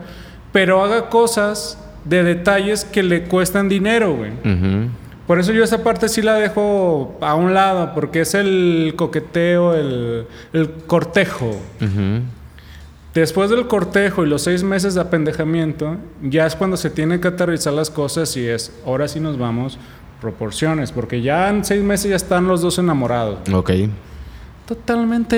pero 0.51 0.83
haga 0.83 1.09
cosas 1.09 1.77
de 2.03 2.23
detalles 2.23 2.83
que 2.85 3.03
le 3.03 3.23
cuestan 3.23 3.69
dinero, 3.69 4.15
güey. 4.15 4.31
Por 5.27 5.39
eso 5.39 5.51
yo 5.53 5.63
esa 5.63 5.83
parte 5.83 6.07
sí 6.07 6.21
la 6.21 6.35
dejo 6.35 7.17
a 7.21 7.33
un 7.35 7.53
lado, 7.55 7.91
porque 7.95 8.21
es 8.21 8.33
el 8.35 8.93
coqueteo, 8.95 9.73
el, 9.73 10.27
el 10.53 10.69
cortejo. 10.87 11.51
Después 13.13 13.49
del 13.49 13.67
cortejo 13.67 14.25
y 14.25 14.27
los 14.27 14.41
seis 14.41 14.61
meses 14.61 14.93
de 14.93 14.99
apendejamiento, 15.01 15.95
ya 16.21 16.45
es 16.45 16.53
cuando 16.55 16.75
se 16.75 16.89
tienen 16.89 17.21
que 17.21 17.29
aterrizar 17.29 17.71
las 17.71 17.89
cosas 17.89 18.35
y 18.35 18.45
es, 18.45 18.73
ahora 18.85 19.07
sí 19.07 19.21
nos 19.21 19.37
vamos 19.37 19.79
proporciones, 20.25 20.91
porque 20.91 21.21
ya 21.21 21.49
en 21.49 21.63
seis 21.63 21.83
meses 21.83 22.09
ya 22.09 22.15
están 22.15 22.47
los 22.47 22.61
dos 22.61 22.79
enamorados. 22.79 23.37
Ok. 23.53 23.71
Totalmente 24.67 25.37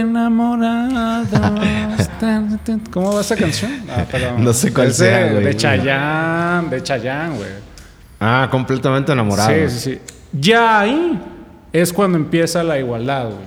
tan. 2.20 2.58
¿Cómo 2.92 3.14
va 3.14 3.20
esa 3.22 3.36
canción? 3.36 3.72
Ah, 3.90 4.06
perdón. 4.12 4.42
No 4.46 4.54
sé 4.54 4.72
cuál 4.74 4.88
Es 4.88 4.98
de- 4.98 5.06
sea, 5.10 5.32
güey. 5.34 5.44
De 5.44 5.56
Chayanne, 5.58 6.70
de 6.70 6.82
Chayanne, 6.84 7.36
güey. 7.36 7.50
Ah, 8.22 8.48
completamente 8.50 9.12
enamorado. 9.12 9.50
Sí, 9.50 9.70
sí, 9.70 9.80
sí. 9.80 10.00
Ya 10.32 10.80
ahí 10.80 11.22
es 11.74 11.92
cuando 11.92 12.18
empieza 12.18 12.64
la 12.64 12.80
igualdad, 12.80 13.26
güey. 13.26 13.46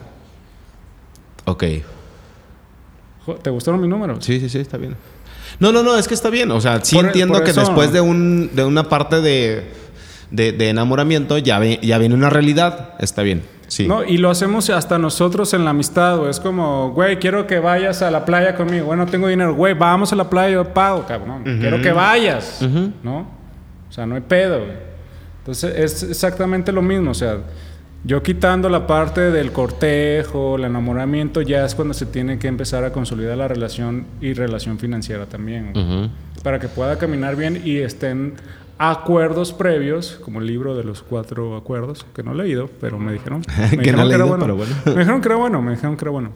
Ok. 1.47 1.65
¿Te 3.43 3.49
gustaron 3.51 3.81
mis 3.81 3.89
números? 3.89 4.23
Sí, 4.25 4.39
sí, 4.41 4.49
sí, 4.51 4.59
está 4.59 4.77
bien. 4.77 4.95
No, 5.59 5.73
no, 5.73 5.83
no, 5.83 5.97
es 5.97 6.07
que 6.07 6.13
está 6.15 6.29
bien. 6.29 6.51
O 6.51 6.61
sea, 6.61 6.85
sí 6.85 6.97
Por- 6.97 7.07
entiendo 7.07 7.35
por 7.35 7.45
que 7.45 7.53
eso- 7.53 7.61
después 7.61 7.91
de, 7.93 8.03
un, 8.03 8.51
de 8.55 8.65
una 8.65 8.89
parte 8.91 9.23
de, 9.23 9.73
de, 10.31 10.53
de 10.53 10.69
enamoramiento 10.69 11.39
ya, 11.39 11.59
ve- 11.59 11.79
ya 11.83 11.99
viene 11.99 12.15
una 12.15 12.31
realidad. 12.31 12.95
Está 12.99 13.23
bien. 13.23 13.43
Sí. 13.69 13.87
¿no? 13.87 14.03
Y 14.05 14.17
lo 14.19 14.31
hacemos 14.31 14.69
hasta 14.71 14.99
nosotros 14.99 15.55
en 15.55 15.65
la 15.65 15.71
amistad, 15.71 16.19
güey. 16.19 16.31
Es 16.31 16.41
como, 16.41 16.91
güey, 16.93 17.19
quiero 17.19 17.47
que 17.47 17.61
vayas 17.61 18.03
a 18.03 18.11
la 18.11 18.25
playa 18.25 18.57
conmigo. 18.57 18.87
Güey, 18.87 18.99
no 18.99 19.07
tengo 19.07 19.29
dinero. 19.29 19.55
Güey, 19.55 19.75
vamos 19.75 20.13
a 20.13 20.17
la 20.17 20.29
playa, 20.29 20.55
yo 20.55 20.75
pago, 20.75 21.07
cabrón. 21.07 21.45
Quiero 21.45 21.81
que 21.81 21.93
vayas, 21.93 22.61
¿no? 23.05 23.19
O 23.89 23.93
sea, 23.93 24.07
no 24.07 24.15
hay 24.17 24.23
pedo, 24.23 24.59
güey. 24.59 24.73
Entonces, 25.39 25.73
es 25.77 26.03
exactamente 26.03 26.73
lo 26.73 26.83
mismo. 26.83 27.13
O 27.13 27.15
sea, 27.15 27.39
yo 28.05 28.23
quitando 28.23 28.69
la 28.69 28.87
parte 28.87 29.31
del 29.31 29.53
cortejo, 29.53 30.57
el 30.57 30.65
enamoramiento, 30.65 31.41
ya 31.43 31.65
es 31.65 31.75
cuando 31.75 31.95
se 31.95 32.07
tiene 32.07 32.39
que 32.39 32.49
empezar 32.49 32.85
a 32.85 32.93
consolidar 32.93 33.37
la 33.37 33.47
relación 33.49 34.07
y 34.21 34.33
relación 34.33 34.79
financiera 34.79 35.27
también. 35.27 35.73
güey. 35.73 36.11
Para 36.43 36.59
que 36.59 36.69
pueda 36.69 36.97
caminar 36.99 37.37
bien 37.37 37.61
y 37.65 37.77
estén 37.79 38.35
acuerdos 38.83 39.53
previos, 39.53 40.19
como 40.25 40.41
el 40.41 40.47
libro 40.47 40.75
de 40.75 40.85
los 40.85 41.03
cuatro 41.03 41.55
acuerdos, 41.55 42.07
que 42.15 42.23
no 42.23 42.33
he 42.33 42.35
leído, 42.35 42.71
pero 42.81 42.99
me 42.99 43.13
dijeron. 43.13 43.43
Me 43.59 43.71
Que 43.71 43.77
dijeron 43.77 44.09
no 44.09 44.15
era 44.15 44.25
bueno. 44.25 44.45
pero 44.45 44.57
bueno. 44.57 44.75
Me 44.87 44.93
dijeron 45.01 45.21
que 45.21 45.29
era 45.29 45.37
bueno, 45.37 45.61
me 45.63 45.73
dijeron 45.73 45.97
que 45.99 46.05
era 46.05 46.11
bueno. 46.13 46.31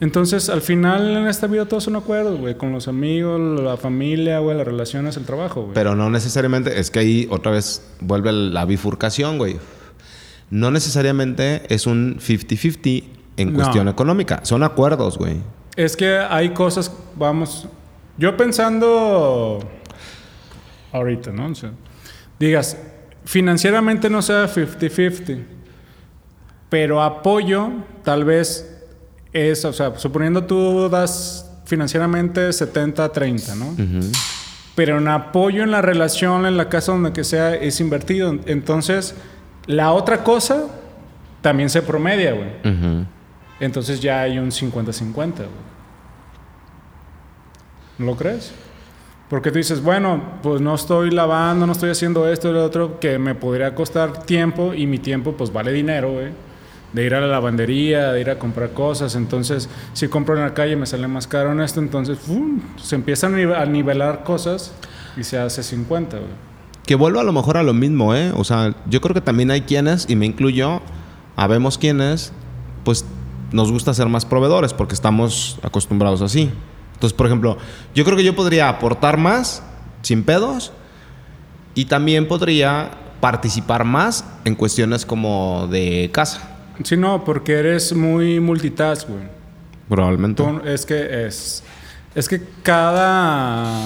Entonces, 0.00 0.48
al 0.50 0.60
final 0.60 1.16
en 1.16 1.26
esta 1.26 1.46
vida 1.48 1.64
todos 1.66 1.84
son 1.84 1.96
acuerdos, 1.96 2.38
güey, 2.38 2.56
con 2.56 2.70
los 2.70 2.86
amigos, 2.86 3.40
la 3.62 3.76
familia, 3.78 4.38
güey, 4.40 4.56
las 4.58 4.66
relaciones, 4.66 5.16
el 5.16 5.24
trabajo, 5.24 5.62
güey. 5.62 5.74
Pero 5.74 5.96
no 5.96 6.08
necesariamente, 6.10 6.78
es 6.78 6.90
que 6.90 6.98
ahí 7.00 7.26
otra 7.30 7.50
vez 7.50 7.82
vuelve 8.00 8.30
la 8.30 8.64
bifurcación, 8.66 9.38
güey. 9.38 9.56
No 10.50 10.70
necesariamente 10.70 11.62
es 11.74 11.86
un 11.86 12.18
50-50 12.20 13.04
en 13.38 13.52
No. 13.52 13.58
cuestión 13.58 13.88
económica. 13.88 14.40
Son 14.44 14.62
acuerdos, 14.62 15.16
güey. 15.18 15.38
Es 15.76 15.96
que 15.96 16.18
hay 16.18 16.50
cosas, 16.50 16.92
vamos, 17.16 17.66
yo 18.18 18.36
pensando 18.36 19.58
ahorita, 20.92 21.32
¿no? 21.32 21.46
O 21.46 21.54
sea, 21.54 21.70
digas, 22.38 22.76
financieramente 23.24 24.08
no 24.08 24.22
sea 24.22 24.46
50-50, 24.46 25.44
pero 26.68 27.02
apoyo 27.02 27.70
tal 28.04 28.24
vez 28.24 28.84
es, 29.32 29.64
o 29.64 29.72
sea, 29.72 29.98
suponiendo 29.98 30.44
tú 30.44 30.88
das 30.88 31.50
financieramente 31.64 32.48
70-30, 32.48 33.54
¿no? 33.56 33.76
Pero 34.74 34.98
en 34.98 35.08
apoyo 35.08 35.62
en 35.64 35.70
la 35.70 35.82
relación, 35.82 36.46
en 36.46 36.56
la 36.56 36.68
casa 36.68 36.92
donde 36.92 37.12
que 37.12 37.24
sea, 37.24 37.54
es 37.54 37.80
invertido. 37.80 38.38
Entonces, 38.46 39.14
la 39.66 39.92
otra 39.92 40.22
cosa 40.22 40.66
también 41.42 41.68
se 41.68 41.82
promedia, 41.82 42.32
güey. 42.32 42.48
Entonces 43.60 44.00
ya 44.00 44.22
hay 44.22 44.38
un 44.38 44.50
50-50, 44.50 45.14
güey. 45.14 45.48
¿No 47.98 48.06
lo 48.06 48.16
crees? 48.16 48.52
Porque 49.28 49.50
tú 49.50 49.58
dices, 49.58 49.82
bueno, 49.82 50.22
pues 50.42 50.60
no 50.60 50.74
estoy 50.74 51.10
lavando, 51.10 51.66
no 51.66 51.72
estoy 51.72 51.90
haciendo 51.90 52.26
esto 52.28 52.50
lo 52.50 52.64
otro, 52.64 52.98
que 52.98 53.18
me 53.18 53.34
podría 53.34 53.74
costar 53.74 54.24
tiempo 54.24 54.72
y 54.72 54.86
mi 54.86 54.98
tiempo 54.98 55.32
pues 55.32 55.52
vale 55.52 55.70
dinero, 55.72 56.12
güey. 56.12 56.28
De 56.94 57.04
ir 57.04 57.14
a 57.14 57.20
la 57.20 57.26
lavandería, 57.26 58.12
de 58.12 58.20
ir 58.22 58.30
a 58.30 58.38
comprar 58.38 58.70
cosas. 58.70 59.14
Entonces, 59.14 59.68
si 59.92 60.08
compro 60.08 60.34
en 60.34 60.42
la 60.42 60.54
calle 60.54 60.76
me 60.76 60.86
sale 60.86 61.06
más 61.08 61.26
caro 61.26 61.52
en 61.52 61.60
esto, 61.60 61.80
entonces 61.80 62.18
se 62.82 62.94
empiezan 62.94 63.34
a 63.34 63.66
nivelar 63.66 64.24
cosas 64.24 64.72
y 65.14 65.24
se 65.24 65.38
hace 65.38 65.62
50, 65.62 66.16
güey. 66.16 66.30
Que 66.86 66.94
vuelvo 66.94 67.20
a 67.20 67.24
lo 67.24 67.34
mejor 67.34 67.58
a 67.58 67.62
lo 67.62 67.74
mismo, 67.74 68.14
¿eh? 68.14 68.32
O 68.34 68.44
sea, 68.44 68.74
yo 68.88 69.02
creo 69.02 69.12
que 69.12 69.20
también 69.20 69.50
hay 69.50 69.60
quienes, 69.60 70.08
y 70.08 70.16
me 70.16 70.24
incluyo, 70.24 70.80
habemos 71.36 71.76
quienes, 71.76 72.32
pues 72.82 73.04
nos 73.52 73.70
gusta 73.70 73.92
ser 73.92 74.08
más 74.08 74.24
proveedores 74.24 74.72
porque 74.72 74.94
estamos 74.94 75.58
acostumbrados 75.62 76.22
así. 76.22 76.50
Entonces, 76.98 77.16
por 77.16 77.26
ejemplo, 77.26 77.58
yo 77.94 78.04
creo 78.04 78.16
que 78.16 78.24
yo 78.24 78.34
podría 78.34 78.68
aportar 78.68 79.16
más 79.18 79.62
sin 80.02 80.24
pedos 80.24 80.72
y 81.74 81.84
también 81.84 82.26
podría 82.26 82.90
participar 83.20 83.84
más 83.84 84.24
en 84.44 84.54
cuestiones 84.56 85.04
como 85.06 85.68
de 85.70 86.10
casa, 86.12 86.54
Sí, 86.84 86.96
no, 86.96 87.24
porque 87.24 87.54
eres 87.54 87.92
muy 87.92 88.38
multitask, 88.40 89.08
güey. 89.08 89.22
probablemente. 89.88 90.42
Tú- 90.42 90.60
es 90.64 90.86
que 90.86 91.26
es. 91.26 91.62
Es 92.14 92.28
que 92.28 92.40
cada 92.62 93.80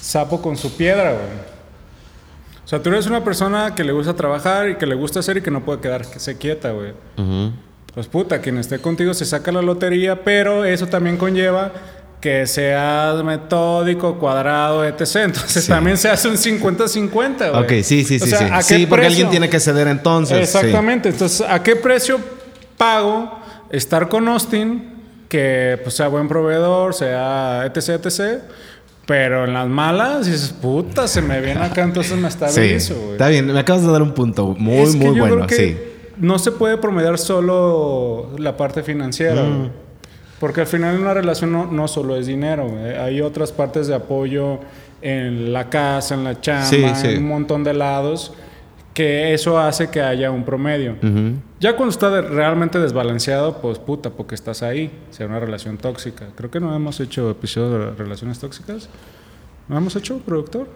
sapo 0.00 0.40
con 0.42 0.56
su 0.56 0.76
piedra, 0.76 1.12
güey. 1.12 1.52
O 2.64 2.68
sea, 2.68 2.82
tú 2.82 2.88
eres 2.90 3.06
una 3.06 3.22
persona 3.22 3.74
que 3.74 3.84
le 3.84 3.92
gusta 3.92 4.14
trabajar 4.14 4.68
y 4.70 4.76
que 4.76 4.86
le 4.86 4.94
gusta 4.96 5.20
hacer 5.20 5.36
y 5.36 5.42
que 5.42 5.50
no 5.50 5.64
puede 5.64 5.80
quedarse 5.80 6.38
quieta, 6.38 6.70
güey. 6.72 6.92
Ujú. 7.18 7.52
Pues 7.94 8.06
puta, 8.08 8.40
quien 8.40 8.58
esté 8.58 8.78
contigo 8.80 9.12
se 9.14 9.24
saca 9.24 9.52
la 9.52 9.60
lotería, 9.62 10.24
pero 10.24 10.64
eso 10.64 10.86
también 10.88 11.16
conlleva 11.18 11.70
que 12.22 12.46
seas 12.46 13.22
metódico, 13.24 14.16
cuadrado, 14.18 14.84
etc. 14.84 15.16
Entonces 15.24 15.64
Sí. 15.64 15.68
también 15.70 15.98
se 15.98 16.08
hace 16.08 16.28
un 16.28 16.36
50-50, 16.38 17.50
güey. 17.50 17.62
Ok, 17.64 17.84
sí, 17.84 18.04
sí, 18.04 18.16
O 18.16 18.24
sí, 18.24 18.30
sea, 18.30 18.38
sí. 18.38 18.44
¿a 18.50 18.56
qué 18.58 18.62
Sí, 18.62 18.86
porque 18.86 19.06
alguien 19.06 19.28
tiene 19.28 19.50
que 19.50 19.58
ceder 19.60 19.88
entonces. 19.88 20.48
sí. 20.48 20.56
Exactamente. 20.58 21.08
Entonces, 21.10 21.44
¿a 21.46 21.62
qué 21.62 21.76
precio 21.76 22.18
pago 22.78 23.38
estar 23.70 24.08
con 24.08 24.28
Austin? 24.28 24.88
Que 25.28 25.80
pues, 25.82 25.94
sea 25.96 26.08
buen 26.08 26.28
proveedor, 26.28 26.94
sea 26.94 27.64
etc, 27.66 28.06
etc. 28.06 28.42
Pero 29.06 29.44
en 29.46 29.54
las 29.54 29.66
malas 29.66 30.26
dices, 30.26 30.50
puta, 30.62 31.08
se 31.08 31.22
me 31.22 31.40
viene 31.40 31.60
acá, 31.60 31.82
entonces 31.82 32.16
me 32.16 32.20
Sí, 32.30 32.36
estabilizo, 32.44 32.94
güey. 32.94 33.12
está 33.12 33.28
bien. 33.28 33.46
Me 33.52 33.58
acabas 33.58 33.82
de 33.82 33.90
dar 33.90 34.00
un 34.02 34.12
punto 34.12 34.54
muy, 34.58 34.76
Es 34.76 34.92
que 34.94 34.98
muy 35.06 35.16
yo 35.16 35.22
bueno. 35.26 35.34
creo 35.36 35.46
que 35.48 35.56
Sí. 35.56 35.76
no 36.18 36.38
se 36.38 36.52
puede 36.52 36.76
promediar 36.76 37.18
solo 37.18 38.30
la 38.38 38.56
parte 38.56 38.82
financiera, 38.84 39.42
Mm. 39.42 39.70
Porque 40.42 40.62
al 40.62 40.66
final 40.66 40.98
una 40.98 41.14
relación 41.14 41.52
no, 41.52 41.66
no 41.70 41.86
solo 41.86 42.16
es 42.16 42.26
dinero, 42.26 42.68
güey. 42.68 42.96
Hay 42.96 43.20
otras 43.20 43.52
partes 43.52 43.86
de 43.86 43.94
apoyo 43.94 44.58
en 45.00 45.52
la 45.52 45.70
casa, 45.70 46.16
en 46.16 46.24
la 46.24 46.40
chamba, 46.40 46.66
Sí, 46.66 46.84
sí. 46.96 47.06
en 47.10 47.18
un 47.18 47.28
montón 47.28 47.62
de 47.62 47.72
lados, 47.74 48.32
que 48.92 49.32
eso 49.34 49.56
hace 49.60 49.88
que 49.88 50.00
haya 50.02 50.32
un 50.32 50.44
promedio. 50.44 50.96
Ujú. 51.00 51.34
Ya 51.60 51.76
cuando 51.76 51.92
está 51.92 52.10
de- 52.10 52.22
realmente 52.22 52.80
desbalanceado, 52.80 53.58
pues 53.58 53.78
puta, 53.78 54.10
porque 54.10 54.34
estás 54.34 54.64
ahí. 54.64 54.90
Sea 55.10 55.28
una 55.28 55.38
relación 55.38 55.78
tóxica. 55.78 56.26
Creo 56.34 56.50
que 56.50 56.58
no 56.58 56.74
hemos 56.74 56.98
hecho 56.98 57.30
episodios 57.30 57.70
de 57.96 58.02
relaciones 58.02 58.40
tóxicas. 58.40 58.88
¿No 59.68 59.78
hemos 59.78 59.94
hecho, 59.94 60.18
productor? 60.18 60.66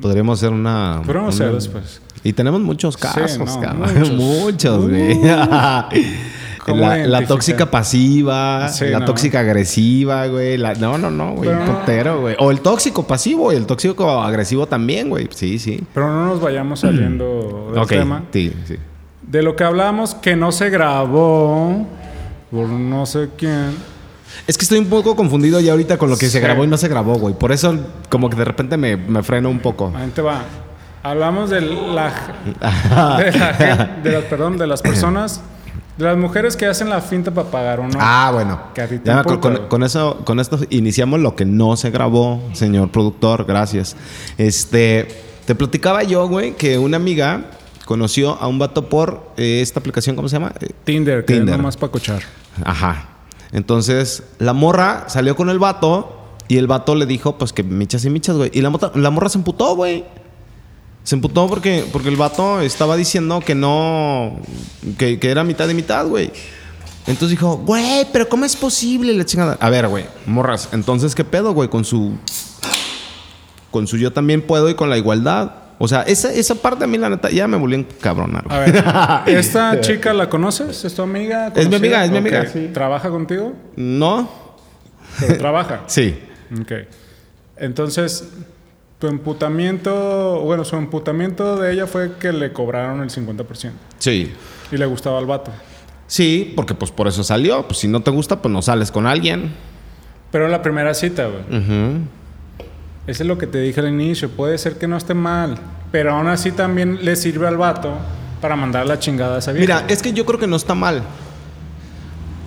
Podríamos 0.00 0.40
hacer 0.40 0.50
una. 0.52 1.02
Podríamos 1.06 1.36
hacer 1.36 1.54
después. 1.54 2.02
Y 2.24 2.32
tenemos 2.32 2.60
muchos 2.60 2.96
casos, 2.96 3.38
no, 3.38 3.60
cabrón. 3.60 3.92
muchos. 3.94 4.10
Muchos, 4.12 4.84
Uh. 4.84 4.88
güey. 4.88 5.20
¿Cómo 6.66 6.82
la, 6.82 6.96
la 7.06 7.26
tóxica 7.26 7.70
pasiva, 7.70 8.68
Sí, 8.68 8.86
la 8.86 8.98
no. 9.00 9.04
tóxica 9.06 9.40
agresiva, 9.40 10.26
güey. 10.26 10.56
la- 10.58 10.74
no, 10.74 10.98
no, 10.98 11.10
no, 11.10 11.32
güey. 11.34 11.50
Putero, 11.64 12.20
güey. 12.20 12.36
O 12.38 12.50
el 12.50 12.60
tóxico 12.60 13.06
pasivo 13.06 13.52
y 13.52 13.56
el 13.56 13.66
tóxico 13.66 14.10
agresivo 14.22 14.66
también, 14.66 15.08
güey. 15.08 15.28
Sí, 15.32 15.58
sí. 15.58 15.82
Pero 15.94 16.08
no 16.12 16.26
nos 16.26 16.40
vayamos 16.40 16.80
saliendo 16.80 17.70
del 17.72 17.82
ok. 17.82 17.88
tema. 17.88 18.22
Sí, 18.32 18.52
sí. 18.66 18.76
De 19.22 19.42
lo 19.42 19.56
que 19.56 19.64
hablamos 19.64 20.14
que 20.14 20.36
no 20.36 20.52
se 20.52 20.70
grabó 20.70 21.86
por 22.50 22.68
no 22.68 23.06
sé 23.06 23.28
quién. 23.38 23.70
Es 24.46 24.58
que 24.58 24.64
estoy 24.64 24.78
un 24.78 24.86
poco 24.86 25.16
confundido 25.16 25.60
ya 25.60 25.72
ahorita 25.72 25.96
con 25.98 26.10
lo 26.10 26.16
que 26.18 26.26
se 26.28 26.40
grabó 26.40 26.64
y 26.64 26.66
no 26.66 26.76
se 26.76 26.88
grabó, 26.88 27.14
güey. 27.14 27.34
Por 27.34 27.52
eso, 27.52 27.76
como 28.10 28.28
que 28.28 28.36
de 28.36 28.44
repente 28.44 28.76
me, 28.76 28.96
me 28.96 29.22
freno 29.22 29.48
un 29.48 29.60
poco. 29.60 29.92
Ahí 29.96 30.10
te 30.14 30.20
va. 30.22 30.42
Hablamos 31.02 31.50
de 31.50 31.60
la, 31.60 32.12
de, 33.18 33.32
la 33.38 33.98
de 34.02 34.10
las, 34.12 34.24
perdón, 34.24 34.58
de 34.58 34.66
las 34.66 34.82
personas, 34.82 35.40
de 35.96 36.04
las 36.04 36.16
mujeres 36.16 36.56
que 36.56 36.66
hacen 36.66 36.90
la 36.90 37.00
finta 37.00 37.30
para 37.30 37.50
pagar 37.50 37.80
o 37.80 37.88
no. 37.88 37.98
Ah, 37.98 38.30
bueno. 38.32 38.60
Ya 39.04 39.24
con, 39.24 39.82
eso, 39.82 40.18
con 40.24 40.40
esto 40.40 40.58
iniciamos 40.70 41.20
lo 41.20 41.34
que 41.34 41.44
no 41.44 41.76
se 41.76 41.90
grabó, 41.90 42.42
señor 42.52 42.90
productor. 42.90 43.46
Gracias. 43.46 43.96
Este, 44.36 45.08
te 45.46 45.54
platicaba 45.54 46.02
yo, 46.02 46.28
güey, 46.28 46.54
que 46.54 46.78
una 46.78 46.96
amiga 46.98 47.50
conoció 47.86 48.32
a 48.40 48.48
un 48.48 48.58
vato 48.58 48.88
por 48.88 49.30
eh, 49.36 49.60
esta 49.62 49.80
aplicación, 49.80 50.16
¿cómo 50.16 50.28
se 50.28 50.36
llama? 50.36 50.52
Eh, 50.60 50.70
Tinder, 50.84 51.24
que 51.24 51.34
Tinder. 51.34 51.56
nomás 51.56 51.76
para 51.76 51.92
cochar. 51.92 52.22
Ajá. 52.64 53.08
Entonces, 53.52 54.22
la 54.38 54.52
morra 54.52 55.04
salió 55.08 55.36
con 55.36 55.48
el 55.48 55.58
vato 55.58 56.12
y 56.48 56.58
el 56.58 56.66
vato 56.66 56.94
le 56.94 57.06
dijo, 57.06 57.38
pues 57.38 57.52
que 57.52 57.62
michas 57.62 58.04
y 58.04 58.10
michas, 58.10 58.36
güey. 58.36 58.50
Y 58.52 58.60
la, 58.60 58.72
la 58.94 59.10
morra 59.10 59.28
se 59.28 59.38
emputó, 59.38 59.74
güey. 59.76 60.04
Se 61.06 61.14
emputó 61.14 61.46
porque, 61.46 61.84
porque 61.92 62.08
el 62.08 62.16
vato 62.16 62.60
estaba 62.60 62.96
diciendo 62.96 63.38
que 63.38 63.54
no, 63.54 64.40
que, 64.98 65.20
que 65.20 65.30
era 65.30 65.44
mitad 65.44 65.68
y 65.68 65.74
mitad, 65.74 66.04
güey. 66.04 66.32
Entonces 67.06 67.30
dijo, 67.30 67.58
güey, 67.58 68.08
pero 68.12 68.28
¿cómo 68.28 68.44
es 68.44 68.56
posible 68.56 69.12
la 69.14 69.24
chingada? 69.24 69.56
A 69.60 69.70
ver, 69.70 69.86
güey, 69.86 70.04
morras, 70.26 70.68
entonces, 70.72 71.14
¿qué 71.14 71.22
pedo, 71.22 71.52
güey? 71.52 71.68
Con 71.68 71.84
su, 71.84 72.18
con 73.70 73.86
su 73.86 73.98
yo 73.98 74.12
también 74.12 74.42
puedo 74.42 74.68
y 74.68 74.74
con 74.74 74.90
la 74.90 74.98
igualdad. 74.98 75.52
O 75.78 75.86
sea, 75.86 76.02
esa, 76.02 76.32
esa 76.32 76.56
parte 76.56 76.82
a 76.82 76.86
mí, 76.88 76.98
la 76.98 77.08
neta, 77.08 77.30
ya 77.30 77.46
me 77.46 77.56
volvió 77.56 77.76
en 77.76 77.84
cabronar. 77.84 78.44
A 78.48 78.58
ver, 78.58 78.84
¿esta 79.38 79.80
chica 79.80 80.12
la 80.12 80.28
conoces? 80.28 80.84
¿Es 80.84 80.92
tu 80.92 81.02
amiga? 81.02 81.52
Es 81.54 81.68
mi 81.68 81.76
amiga, 81.76 82.04
es 82.04 82.10
mi 82.10 82.16
amiga, 82.18 82.46
sí. 82.52 82.68
¿Trabaja 82.74 83.10
contigo? 83.10 83.52
¿No? 83.76 84.28
Pero 85.20 85.38
trabaja. 85.38 85.84
Sí. 85.86 86.18
Ok. 86.60 86.72
Entonces, 87.58 88.24
tu 88.98 89.08
emputamiento, 89.08 90.40
bueno, 90.40 90.64
su 90.64 90.76
emputamiento 90.76 91.56
de 91.56 91.72
ella 91.72 91.86
fue 91.86 92.12
que 92.18 92.32
le 92.32 92.52
cobraron 92.52 93.02
el 93.02 93.10
50% 93.10 93.72
Sí. 93.98 94.32
y 94.72 94.76
le 94.76 94.86
gustaba 94.86 95.18
al 95.18 95.26
vato. 95.26 95.50
Sí, 96.06 96.52
porque 96.56 96.74
pues 96.74 96.90
por 96.90 97.08
eso 97.08 97.22
salió. 97.24 97.66
Pues 97.66 97.78
si 97.80 97.88
no 97.88 98.00
te 98.00 98.10
gusta, 98.10 98.40
pues 98.40 98.52
no 98.52 98.62
sales 98.62 98.90
con 98.90 99.06
alguien. 99.06 99.52
Pero 100.30 100.48
la 100.48 100.62
primera 100.62 100.94
cita, 100.94 101.26
güey. 101.26 101.60
Eso 103.06 103.22
es 103.22 103.26
lo 103.26 103.38
que 103.38 103.46
te 103.46 103.58
dije 103.60 103.80
al 103.80 103.88
inicio. 103.88 104.28
Puede 104.30 104.56
ser 104.58 104.78
que 104.78 104.86
no 104.88 104.96
esté 104.96 105.14
mal, 105.14 105.56
pero 105.92 106.12
aún 106.14 106.28
así 106.28 106.50
también 106.52 107.04
le 107.04 107.16
sirve 107.16 107.46
al 107.46 107.56
vato 107.56 107.92
para 108.40 108.56
mandar 108.56 108.86
la 108.86 108.98
chingada 108.98 109.36
a 109.36 109.38
esa 109.38 109.52
vieja. 109.52 109.80
Mira, 109.80 109.86
es 109.92 110.02
que 110.02 110.12
yo 110.12 110.24
creo 110.26 110.38
que 110.40 110.46
no 110.46 110.56
está 110.56 110.74
mal. 110.74 111.02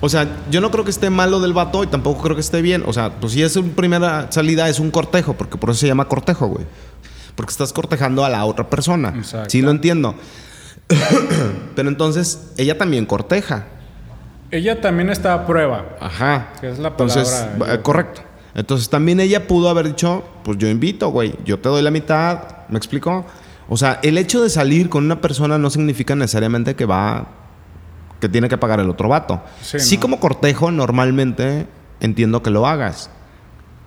O 0.01 0.07
sea, 0.09 0.27
yo 0.49 0.61
no 0.61 0.71
creo 0.71 0.83
que 0.85 0.91
esté 0.91 1.09
mal 1.09 1.29
lo 1.31 1.39
del 1.41 1.53
vato 1.53 1.83
y 1.83 1.87
tampoco 1.87 2.21
creo 2.23 2.35
que 2.35 2.41
esté 2.41 2.61
bien. 2.61 2.83
O 2.85 2.93
sea, 2.93 3.11
pues 3.19 3.33
si 3.33 3.43
es 3.43 3.55
una 3.57 3.73
primera 3.75 4.31
salida, 4.31 4.69
es 4.69 4.79
un 4.79 4.91
cortejo, 4.91 5.33
porque 5.33 5.57
por 5.57 5.69
eso 5.71 5.79
se 5.81 5.87
llama 5.87 6.05
cortejo, 6.07 6.47
güey. 6.47 6.65
Porque 7.35 7.51
estás 7.51 7.73
cortejando 7.73 8.23
a 8.23 8.29
la 8.29 8.45
otra 8.45 8.69
persona. 8.69 9.13
Exacto. 9.15 9.49
Sí, 9.49 9.61
lo 9.61 9.71
entiendo. 9.71 10.15
Pero 11.75 11.89
entonces, 11.89 12.51
ella 12.57 12.77
también 12.77 13.05
corteja. 13.05 13.65
Ella 14.51 14.81
también 14.81 15.09
está 15.09 15.33
a 15.33 15.45
prueba. 15.45 15.85
Ajá. 15.99 16.53
Que 16.59 16.69
es 16.71 16.79
la 16.79 16.89
Entonces, 16.89 17.29
palabra, 17.29 17.73
eh, 17.73 17.77
yo- 17.77 17.83
correcto. 17.83 18.21
Entonces 18.55 18.89
también 18.89 19.19
ella 19.19 19.47
pudo 19.47 19.69
haber 19.69 19.87
dicho, 19.87 20.23
pues 20.43 20.57
yo 20.57 20.67
invito, 20.67 21.09
güey, 21.09 21.35
yo 21.45 21.59
te 21.59 21.69
doy 21.69 21.81
la 21.83 21.91
mitad, 21.91 22.67
¿me 22.67 22.77
explico? 22.77 23.25
O 23.69 23.77
sea, 23.77 23.99
el 24.01 24.17
hecho 24.17 24.41
de 24.41 24.49
salir 24.49 24.89
con 24.89 25.05
una 25.05 25.21
persona 25.21 25.59
no 25.59 25.69
significa 25.69 26.15
necesariamente 26.15 26.75
que 26.75 26.85
va, 26.85 27.27
que 28.19 28.29
tiene 28.29 28.49
que 28.49 28.57
pagar 28.57 28.79
el 28.79 28.89
otro 28.89 29.09
vato. 29.09 29.41
Sí, 29.61 29.79
Sí, 29.79 29.95
¿no? 29.95 30.01
como 30.01 30.19
cortejo, 30.19 30.71
normalmente 30.71 31.67
entiendo 31.99 32.41
que 32.43 32.49
lo 32.49 32.67
hagas. 32.67 33.09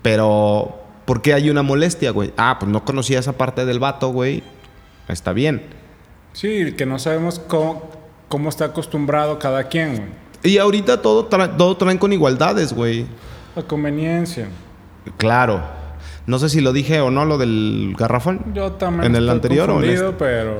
Pero, 0.02 0.80
¿por 1.04 1.22
qué 1.22 1.34
hay 1.34 1.50
una 1.50 1.62
molestia, 1.62 2.10
güey? 2.10 2.32
Ah, 2.36 2.56
pues 2.58 2.70
no 2.70 2.84
conocía 2.84 3.18
esa 3.18 3.32
parte 3.32 3.64
del 3.64 3.78
vato, 3.78 4.08
güey. 4.08 4.42
Está 5.08 5.32
bien. 5.32 5.62
Sí, 6.32 6.72
que 6.76 6.86
no 6.86 6.98
sabemos 6.98 7.38
cómo, 7.38 7.90
cómo 8.28 8.48
está 8.48 8.66
acostumbrado 8.66 9.38
cada 9.38 9.64
quien, 9.64 9.96
güey. 9.96 10.08
Y 10.44 10.58
ahorita 10.58 11.02
todo, 11.02 11.28
tra- 11.30 11.56
todo 11.56 11.76
traen 11.76 11.98
con 11.98 12.12
igualdades, 12.12 12.72
güey. 12.72 13.06
La 13.54 13.62
conveniencia. 13.62 14.48
Claro. 15.18 15.62
No 16.26 16.38
sé 16.38 16.48
si 16.48 16.60
lo 16.60 16.72
dije 16.72 17.00
o 17.00 17.10
no, 17.10 17.24
lo 17.24 17.36
del 17.38 17.94
garrafón. 17.98 18.52
Yo 18.54 18.72
también 18.72 19.04
¿En 19.12 19.16
el 19.16 19.24
estoy 19.24 19.34
anterior 19.36 19.70
o 19.70 19.82
en 19.82 19.90
este? 19.90 20.12
pero... 20.12 20.56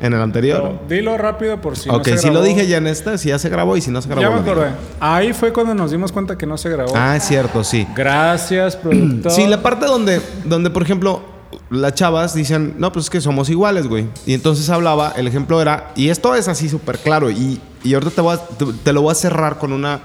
En 0.00 0.12
el 0.12 0.20
anterior. 0.20 0.80
dilo 0.88 1.16
rápido 1.16 1.60
por 1.60 1.76
si 1.76 1.88
no 1.88 1.96
ok, 1.96 2.04
se 2.04 2.18
si 2.18 2.30
lo 2.30 2.42
dije 2.42 2.66
ya 2.66 2.76
en 2.78 2.86
esta, 2.86 3.16
si 3.18 3.30
ya 3.30 3.38
se 3.38 3.48
grabó 3.48 3.76
y 3.76 3.80
si 3.80 3.90
no 3.90 4.00
se 4.02 4.08
grabó. 4.08 4.22
Ya 4.22 4.30
me 4.30 4.40
acordé. 4.40 4.70
Ahí 5.00 5.32
fue 5.32 5.52
cuando 5.52 5.74
nos 5.74 5.90
dimos 5.90 6.12
cuenta 6.12 6.36
que 6.36 6.46
no 6.46 6.58
se 6.58 6.68
grabó. 6.68 6.92
Ah, 6.94 7.16
es 7.16 7.24
cierto, 7.24 7.64
sí. 7.64 7.86
Gracias, 7.94 8.76
productor. 8.82 9.32
Sí, 9.32 9.46
la 9.46 9.62
parte 9.62 9.86
donde, 9.86 10.20
donde, 10.44 10.70
por 10.70 10.82
ejemplo, 10.82 11.22
las 11.70 11.94
chavas 11.94 12.34
dicen, 12.34 12.74
no, 12.78 12.92
pues 12.92 13.06
es 13.06 13.10
que 13.10 13.20
somos 13.20 13.48
iguales, 13.50 13.86
güey. 13.88 14.06
Y 14.26 14.34
entonces 14.34 14.68
hablaba, 14.70 15.12
el 15.16 15.26
ejemplo 15.26 15.60
era, 15.62 15.92
y 15.96 16.10
esto 16.10 16.34
es 16.34 16.48
así 16.48 16.68
súper 16.68 16.98
claro, 16.98 17.30
y, 17.30 17.60
y 17.82 17.94
ahorita 17.94 18.10
te, 18.12 18.20
voy 18.20 18.34
a- 18.36 18.40
te, 18.46 18.64
te 18.84 18.92
lo 18.92 19.02
voy 19.02 19.12
a 19.12 19.14
cerrar 19.14 19.58
con 19.58 19.72
una, 19.72 20.00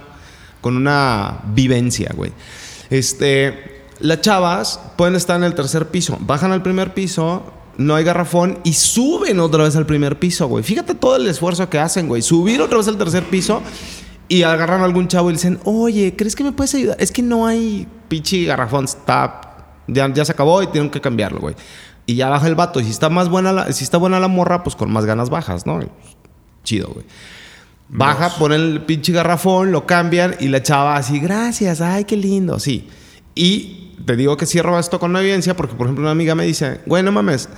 con 0.62 0.78
una 0.78 1.40
vivencia, 1.54 2.12
güey. 2.16 2.32
Este, 2.90 3.84
las 4.00 4.22
chavas 4.22 4.80
pueden 4.96 5.16
estar 5.16 5.36
en 5.38 5.44
el 5.44 5.54
tercer 5.54 5.88
piso, 5.88 6.18
bajan 6.22 6.52
al 6.52 6.62
primer 6.64 6.94
piso, 6.94 7.44
no 7.78 7.96
hay 7.96 8.04
garrafón 8.04 8.60
y 8.64 8.74
suben 8.74 9.40
otra 9.40 9.64
vez 9.64 9.76
al 9.76 9.86
primer 9.86 10.20
piso, 10.20 10.48
güey. 10.48 10.64
Fíjate 10.64 10.96
todo 10.96 11.16
el 11.16 11.28
esfuerzo 11.28 11.70
que 11.70 11.80
hacen, 11.80 12.08
güey. 12.08 12.22
Subir 12.22 12.62
otra 12.62 12.78
vez 12.78 12.88
al 12.88 12.98
tercer 12.98 13.24
piso 13.24 13.62
y 14.28 14.44
agarran 14.44 14.82
a 14.82 14.86
algún 14.86 15.08
chavo 15.08 15.30
y 15.30 15.34
dicen, 15.34 15.60
oye, 15.64 16.16
¿crees 16.16 16.36
que 16.36 16.44
me 16.44 16.52
puedes 16.52 16.74
ayudar? 16.76 16.98
Es 17.00 17.12
que 17.12 17.22
no 17.22 17.48
hay 17.48 17.88
pichi 18.08 18.46
garrafón, 18.46 18.86
está. 18.86 19.42
Ya, 19.88 20.12
ya 20.14 20.24
se 20.24 20.32
acabó 20.32 20.62
y 20.64 20.68
tienen 20.68 20.90
que 20.90 21.02
cambiarlo, 21.02 21.40
güey. 21.40 21.56
Y 22.06 22.16
ya 22.16 22.30
baja 22.30 22.48
el 22.48 22.56
vato. 22.56 22.80
Y 22.80 22.86
si 22.86 22.92
está 22.92 23.10
más 23.10 23.30
buena 23.30 23.52
la, 23.52 23.72
si 23.74 23.84
está 23.84 23.98
buena 23.98 24.20
la 24.20 24.28
morra, 24.28 24.64
pues 24.64 24.76
con 24.76 24.92
más 24.92 25.06
ganas 25.06 25.30
bajas, 25.30 25.66
¿no? 25.66 25.80
Chido, 26.64 26.90
güey. 26.94 27.06
Baja, 27.94 28.30
pone 28.38 28.56
el 28.56 28.82
pinche 28.84 29.12
garrafón, 29.12 29.74
lo 29.74 29.86
cambian 29.86 30.36
y 30.40 30.48
la 30.48 30.64
chava 30.64 30.96
así, 30.96 31.20
gracias, 31.20 31.82
ay, 31.82 32.06
qué 32.06 32.16
lindo, 32.16 32.58
sí. 32.58 32.88
Y 33.36 33.94
te 34.06 34.16
digo 34.16 34.38
que 34.38 34.46
cierro 34.46 34.78
esto 34.80 35.00
con 35.00 35.12
una 35.12 35.22
evidencia 35.22 35.56
porque, 35.56 35.76
por 35.76 35.88
ejemplo, 35.88 36.04
una 36.04 36.12
amiga 36.12 36.36
me 36.36 36.46
dice, 36.46 36.82
güey, 36.86 37.04
no 37.04 37.12
mames, 37.12 37.50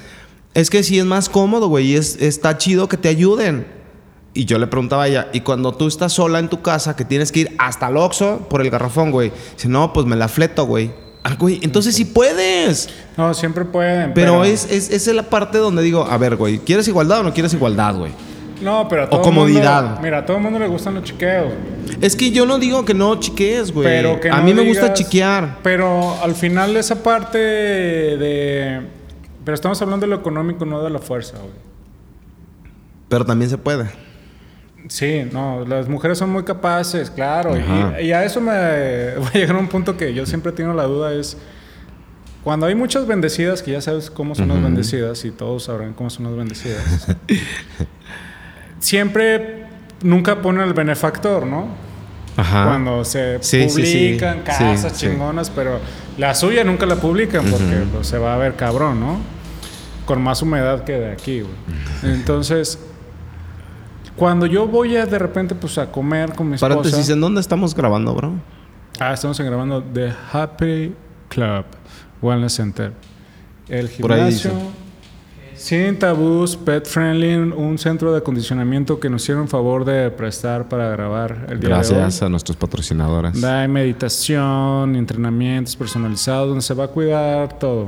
es 0.53 0.69
que 0.69 0.83
sí 0.83 0.99
es 0.99 1.05
más 1.05 1.29
cómodo, 1.29 1.67
güey, 1.67 1.91
y 1.91 1.95
es, 1.95 2.21
está 2.21 2.57
chido 2.57 2.87
que 2.87 2.97
te 2.97 3.09
ayuden. 3.09 3.65
Y 4.35 4.45
yo 4.45 4.57
le 4.57 4.65
preguntaba 4.65 5.03
a 5.03 5.07
ella, 5.07 5.27
¿y 5.31 5.41
cuando 5.41 5.73
tú 5.73 5.87
estás 5.87 6.13
sola 6.13 6.39
en 6.39 6.49
tu 6.49 6.61
casa 6.61 6.95
que 6.95 7.05
tienes 7.05 7.31
que 7.31 7.41
ir 7.41 7.55
hasta 7.59 7.87
el 7.87 7.97
Oxxo 7.97 8.47
por 8.49 8.61
el 8.61 8.69
garrafón, 8.71 9.11
güey? 9.11 9.31
Dice, 9.55 9.67
no, 9.67 9.93
pues 9.93 10.07
me 10.07 10.15
la 10.15 10.27
fleto, 10.27 10.65
güey. 10.65 10.91
Ah, 11.23 11.35
güey, 11.39 11.59
entonces 11.61 11.95
sí 11.95 12.03
puedes. 12.03 12.89
No, 13.15 13.33
siempre 13.33 13.63
pueden. 13.63 14.13
Pero 14.13 14.43
es, 14.43 14.65
es, 14.69 14.89
esa 14.89 15.11
es 15.11 15.15
la 15.15 15.29
parte 15.29 15.59
donde 15.59 15.83
digo, 15.83 16.03
a 16.03 16.17
ver, 16.17 16.35
güey, 16.35 16.59
¿quieres 16.59 16.87
igualdad 16.87 17.19
o 17.19 17.23
no 17.23 17.33
quieres 17.33 17.53
igualdad, 17.53 17.95
güey? 17.95 18.11
No, 18.63 18.87
pero 18.87 19.03
a 19.03 19.09
todo 19.09 19.21
comodidad. 19.21 19.83
mundo- 19.83 19.99
mira, 20.01 20.19
a 20.19 20.25
todo 20.25 20.37
el 20.37 20.43
mundo 20.43 20.57
le 20.59 20.67
gustan 20.67 20.95
los 20.95 21.03
chiqueos. 21.03 21.51
Es 22.01 22.15
que 22.15 22.31
yo 22.31 22.45
no 22.45 22.57
digo 22.59 22.85
que 22.85 22.93
no 22.93 23.19
chiquees, 23.19 23.71
güey. 23.71 23.85
Pero 23.85 24.19
que 24.19 24.29
a 24.29 24.37
mí 24.41 24.53
me 24.53 24.65
gusta 24.65 24.93
chiquear. 24.93 25.57
Pero 25.63 26.15
al 26.23 26.33
final 26.35 26.75
esa 26.77 27.03
parte 27.03 27.37
de... 27.37 28.81
Pero 29.45 29.55
estamos 29.55 29.81
hablando 29.81 30.05
de 30.05 30.09
lo 30.09 30.15
económico, 30.15 30.65
no 30.65 30.81
de 30.83 30.89
la 30.89 30.99
fuerza, 30.99 31.37
güey. 31.37 31.51
Pero 33.09 33.25
también 33.25 33.49
se 33.49 33.57
puede. 33.57 33.85
Sí, 34.87 35.23
no, 35.31 35.65
las 35.65 35.87
mujeres 35.87 36.17
son 36.17 36.29
muy 36.29 36.43
capaces, 36.43 37.09
claro. 37.09 37.53
Y 38.01 38.11
a 38.11 38.23
eso 38.25 38.41
me 38.41 38.51
voy 39.17 39.27
a 39.27 39.37
llegar 39.37 39.55
a 39.55 39.59
un 39.59 39.67
punto 39.67 39.95
que 39.97 40.13
yo 40.13 40.25
siempre 40.25 40.51
tengo 40.51 40.73
la 40.73 40.83
duda 40.83 41.13
es... 41.13 41.37
Cuando 42.43 42.65
hay 42.65 42.75
muchas 42.75 43.07
bendecidas, 43.07 43.63
que 43.63 43.71
ya 43.71 43.79
sabes 43.79 44.09
cómo 44.09 44.35
son 44.35 44.49
las 44.49 44.61
bendecidas 44.61 45.23
y 45.23 45.31
todos 45.31 45.63
sabrán 45.63 45.93
cómo 45.93 46.09
son 46.09 46.25
las 46.25 46.35
bendecidas, 46.35 47.07
siempre 48.83 49.63
nunca 50.01 50.41
ponen 50.41 50.67
el 50.67 50.73
benefactor, 50.73 51.45
¿no? 51.45 51.67
Ajá. 52.35 52.65
Cuando 52.65 53.05
se 53.05 53.41
Sí, 53.41 53.69
sí, 53.69 53.85
sí. 53.85 54.07
publican 54.07 54.41
casas 54.41 54.99
chingonas, 54.99 55.49
pero 55.49 55.79
la 56.17 56.33
suya 56.35 56.63
nunca 56.63 56.85
la 56.85 56.97
publican 56.97 57.45
porque 57.45 57.85
pues, 57.91 58.07
se 58.07 58.17
va 58.17 58.35
a 58.35 58.37
ver 58.37 58.55
cabrón, 58.55 58.99
¿no? 58.99 59.19
Con 60.05 60.21
más 60.21 60.41
humedad 60.41 60.83
que 60.83 60.93
de 60.93 61.11
aquí, 61.11 61.41
güey. 61.41 61.53
Entonces, 62.03 62.77
cuando 64.17 64.45
yo 64.45 64.67
voy 64.67 64.97
a 64.97 65.05
de 65.05 65.17
repente 65.17 65.55
pues 65.55 65.77
a 65.77 65.89
comer 65.89 66.33
con 66.33 66.49
mi 66.49 66.55
esposa... 66.55 66.75
Paréntesis, 66.75 67.09
¿en 67.09 67.21
dónde 67.21 67.39
estamos 67.39 67.73
grabando, 67.73 68.13
bro? 68.13 68.33
Ah, 68.99 69.13
estamos 69.13 69.39
grabando 69.39 69.81
The 69.81 70.11
Happy 70.33 70.93
Club 71.29 71.65
Wellness 72.21 72.53
Center. 72.53 72.91
El 73.69 73.87
gimnasio. 73.87 74.51
Sin 75.63 75.97
tabús, 75.97 76.57
pet 76.57 76.85
friendly, 76.85 77.35
un 77.35 77.77
centro 77.77 78.11
de 78.11 78.17
acondicionamiento 78.17 78.99
que 78.99 79.09
nos 79.09 79.21
hicieron 79.23 79.47
favor 79.47 79.85
de 79.85 80.11
prestar 80.11 80.67
para 80.67 80.89
grabar 80.89 81.45
el 81.47 81.61
día 81.61 81.69
de 81.69 81.75
hoy. 81.75 81.95
Gracias 81.95 82.21
a 82.21 82.27
nuestros 82.27 82.57
patrocinadores. 82.57 83.39
Da 83.39 83.65
meditación, 83.69 84.93
entrenamientos 84.97 85.77
personalizados, 85.77 86.49
donde 86.49 86.61
se 86.61 86.73
va 86.73 86.83
a 86.83 86.87
cuidar 86.89 87.57
todo. 87.59 87.87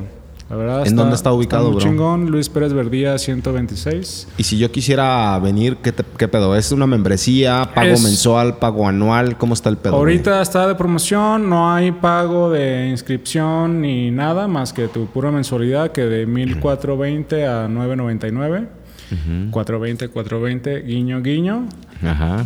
La 0.49 0.55
verdad 0.55 0.85
¿En 0.85 0.95
dónde 0.95 1.15
está 1.15 1.33
ubicado, 1.33 1.63
muy 1.71 1.77
bro? 1.77 1.79
chingón, 1.81 2.29
Luis 2.29 2.49
Pérez 2.49 2.71
Verdía 2.71 3.17
126. 3.17 4.27
Y 4.37 4.43
si 4.43 4.59
yo 4.59 4.71
quisiera 4.71 5.39
venir, 5.39 5.77
¿qué, 5.77 5.91
te- 5.91 6.03
qué 6.17 6.27
pedo? 6.27 6.55
¿Es 6.55 6.71
una 6.71 6.85
membresía? 6.85 7.71
¿Pago 7.73 7.87
Es- 7.93 8.03
mensual? 8.03 8.57
¿Pago 8.57 8.87
anual? 8.87 9.37
¿Cómo 9.39 9.55
está 9.55 9.69
el 9.69 9.77
pedo? 9.77 9.95
Ahorita 9.95 10.43
está 10.43 10.67
de 10.67 10.75
promoción, 10.75 11.49
no 11.49 11.73
hay 11.73 11.91
pago 11.91 12.51
de 12.51 12.89
inscripción 12.89 13.81
ni 13.81 14.11
nada 14.11 14.47
más 14.47 14.71
que 14.71 14.87
tu 14.87 15.07
pura 15.07 15.31
mensualidad 15.31 15.91
que 15.91 16.01
de 16.01 16.27
1420 16.27 17.47
a 17.47 17.67
999. 17.67 18.67
420, 19.51 20.09
420, 20.09 20.81
guiño, 20.81 21.21
guiño. 21.23 21.67
Ajá. 22.03 22.43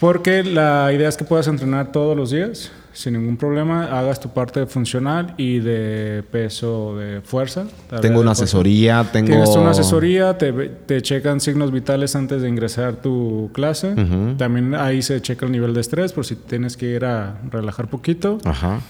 Porque 0.00 0.42
la 0.44 0.90
idea 0.92 1.08
es 1.08 1.16
que 1.16 1.24
puedas 1.24 1.46
entrenar 1.48 1.92
todos 1.92 2.16
los 2.16 2.30
días 2.30 2.72
sin 2.92 3.12
ningún 3.14 3.36
problema, 3.36 3.84
hagas 3.98 4.18
tu 4.20 4.30
parte 4.30 4.66
funcional 4.66 5.34
y 5.36 5.60
de 5.60 6.22
peso 6.30 6.96
de 6.96 7.20
fuerza. 7.20 7.64
Tengo 8.00 8.20
una 8.20 8.32
asesoría, 8.32 9.06
tengo... 9.12 9.28
Tienes 9.28 9.48
una 9.50 9.70
asesoría, 9.70 10.36
te, 10.38 10.52
te 10.52 11.00
checan 11.02 11.40
signos 11.40 11.70
vitales 11.72 12.16
antes 12.16 12.42
de 12.42 12.48
ingresar 12.48 12.96
tu 12.96 13.50
clase. 13.52 13.94
También 14.36 14.74
ahí 14.74 15.02
se 15.02 15.20
checa 15.22 15.46
el 15.46 15.52
nivel 15.52 15.72
de 15.74 15.80
estrés 15.80 16.12
por 16.12 16.24
si 16.26 16.34
tienes 16.36 16.76
que 16.76 16.86
ir 16.86 17.04
a 17.04 17.38
relajar 17.50 17.88
poquito. 17.88 18.38
Ajá. 18.44 18.80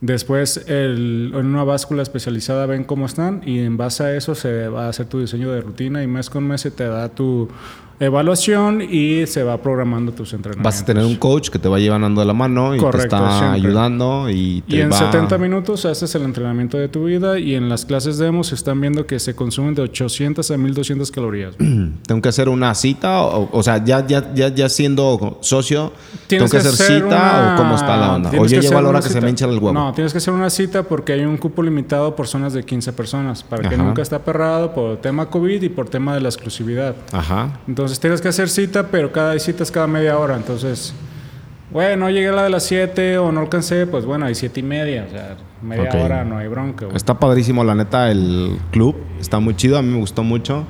Después, 0.00 0.64
el- 0.66 1.30
en 1.34 1.44
una 1.46 1.62
báscula 1.64 2.02
especializada 2.02 2.64
ven 2.64 2.84
cómo 2.84 3.04
están 3.04 3.42
y 3.44 3.58
en 3.58 3.76
base 3.76 4.02
a 4.04 4.14
eso 4.16 4.34
se 4.34 4.68
va 4.68 4.86
a 4.86 4.88
hacer 4.88 5.04
tu 5.06 5.20
diseño 5.20 5.52
de 5.52 5.60
rutina 5.60 6.02
y 6.02 6.06
mes 6.06 6.30
con 6.30 6.44
mes 6.44 6.62
se 6.62 6.70
te 6.70 6.84
da 6.84 7.10
tu 7.10 7.48
evaluación 8.00 8.82
y 8.82 9.26
se 9.26 9.42
va 9.42 9.58
programando 9.58 10.12
tus 10.12 10.32
entrenamientos. 10.32 10.64
Vas 10.72 10.82
a 10.82 10.84
tener 10.86 11.04
un 11.04 11.16
coach 11.16 11.50
que 11.50 11.58
te 11.58 11.68
va 11.68 11.78
llevando 11.78 12.20
de 12.20 12.26
la 12.26 12.32
mano 12.32 12.74
y 12.74 12.78
Correcto, 12.78 13.16
te 13.18 13.22
está 13.24 13.38
siempre. 13.38 13.60
ayudando 13.60 14.30
y 14.30 14.62
te 14.62 14.76
Y 14.76 14.80
en 14.80 14.90
va... 14.90 14.96
70 14.98 15.38
minutos 15.38 15.84
haces 15.84 16.14
el 16.14 16.22
entrenamiento 16.22 16.78
de 16.78 16.88
tu 16.88 17.04
vida 17.04 17.38
y 17.38 17.54
en 17.54 17.68
las 17.68 17.84
clases 17.84 18.18
demo 18.18 18.42
se 18.42 18.54
están 18.54 18.80
viendo 18.80 19.06
que 19.06 19.18
se 19.18 19.34
consumen 19.34 19.74
de 19.74 19.82
800 19.82 20.50
a 20.50 20.56
1200 20.56 21.10
calorías. 21.10 21.54
Tengo 22.06 22.22
que 22.22 22.28
hacer 22.28 22.48
una 22.48 22.74
cita, 22.74 23.22
o, 23.22 23.48
o 23.52 23.62
sea, 23.62 23.84
ya, 23.84 24.06
ya, 24.06 24.32
ya, 24.34 24.48
ya 24.48 24.68
siendo 24.68 25.38
socio, 25.42 25.92
tengo 26.26 26.48
que 26.48 26.56
hacer 26.56 26.72
cita 26.72 27.04
una- 27.06 27.54
o 27.54 27.56
cómo 27.58 27.74
está 27.74 27.96
la 27.96 28.14
onda. 28.14 28.30
O 28.30 28.46
yo 28.46 28.56
a 28.56 28.60
hacer 28.60 28.82
la 28.82 28.88
hora 28.88 29.00
que 29.00 29.08
se 29.10 29.20
me 29.20 29.28
hincha 29.28 29.44
el 29.44 29.52
huevo. 29.58 29.72
No, 29.72 29.92
tienes 29.92 30.12
que 30.12 30.18
hacer 30.18 30.32
una 30.32 30.48
cita 30.50 30.82
porque 30.84 31.12
hay 31.12 31.20
un 31.24 31.36
cupo 31.36 31.62
limitado 31.62 32.16
por 32.16 32.26
zonas 32.26 32.52
de 32.54 32.64
15 32.64 32.92
personas, 32.92 33.42
para 33.42 33.68
que 33.68 33.76
nunca 33.76 34.02
está 34.02 34.20
perrado 34.20 34.72
por 34.74 34.96
tema 34.98 35.26
COVID 35.26 35.62
y 35.62 35.68
por 35.68 35.88
tema 35.88 36.14
de 36.14 36.20
la 36.20 36.28
exclusividad. 36.28 36.94
Ajá. 37.12 37.60
Entonces 37.68 37.89
tienes 37.98 38.20
que 38.20 38.28
hacer 38.28 38.48
cita, 38.48 38.88
pero 38.88 39.10
cada 39.10 39.38
cita 39.38 39.62
es 39.62 39.70
cada 39.70 39.86
media 39.86 40.18
hora. 40.18 40.36
Entonces, 40.36 40.94
bueno, 41.70 42.04
no 42.04 42.10
llegué 42.10 42.28
a 42.28 42.32
la 42.32 42.42
de 42.44 42.50
las 42.50 42.64
7 42.64 43.18
o 43.18 43.32
no 43.32 43.40
alcancé, 43.40 43.86
pues 43.86 44.04
bueno, 44.04 44.26
hay 44.26 44.34
7 44.34 44.60
y 44.60 44.62
media. 44.62 45.06
O 45.08 45.10
sea, 45.10 45.36
media 45.62 45.90
hora 45.94 46.24
no 46.24 46.38
hay 46.38 46.48
bronca. 46.48 46.84
güey. 46.84 46.96
Está 46.96 47.18
padrísimo, 47.18 47.64
la 47.64 47.74
neta, 47.74 48.10
el 48.10 48.58
club. 48.70 48.96
Está 49.20 49.40
muy 49.40 49.56
chido, 49.56 49.78
a 49.78 49.82
mí 49.82 49.88
me 49.88 49.98
gustó 49.98 50.22
mucho. 50.22 50.64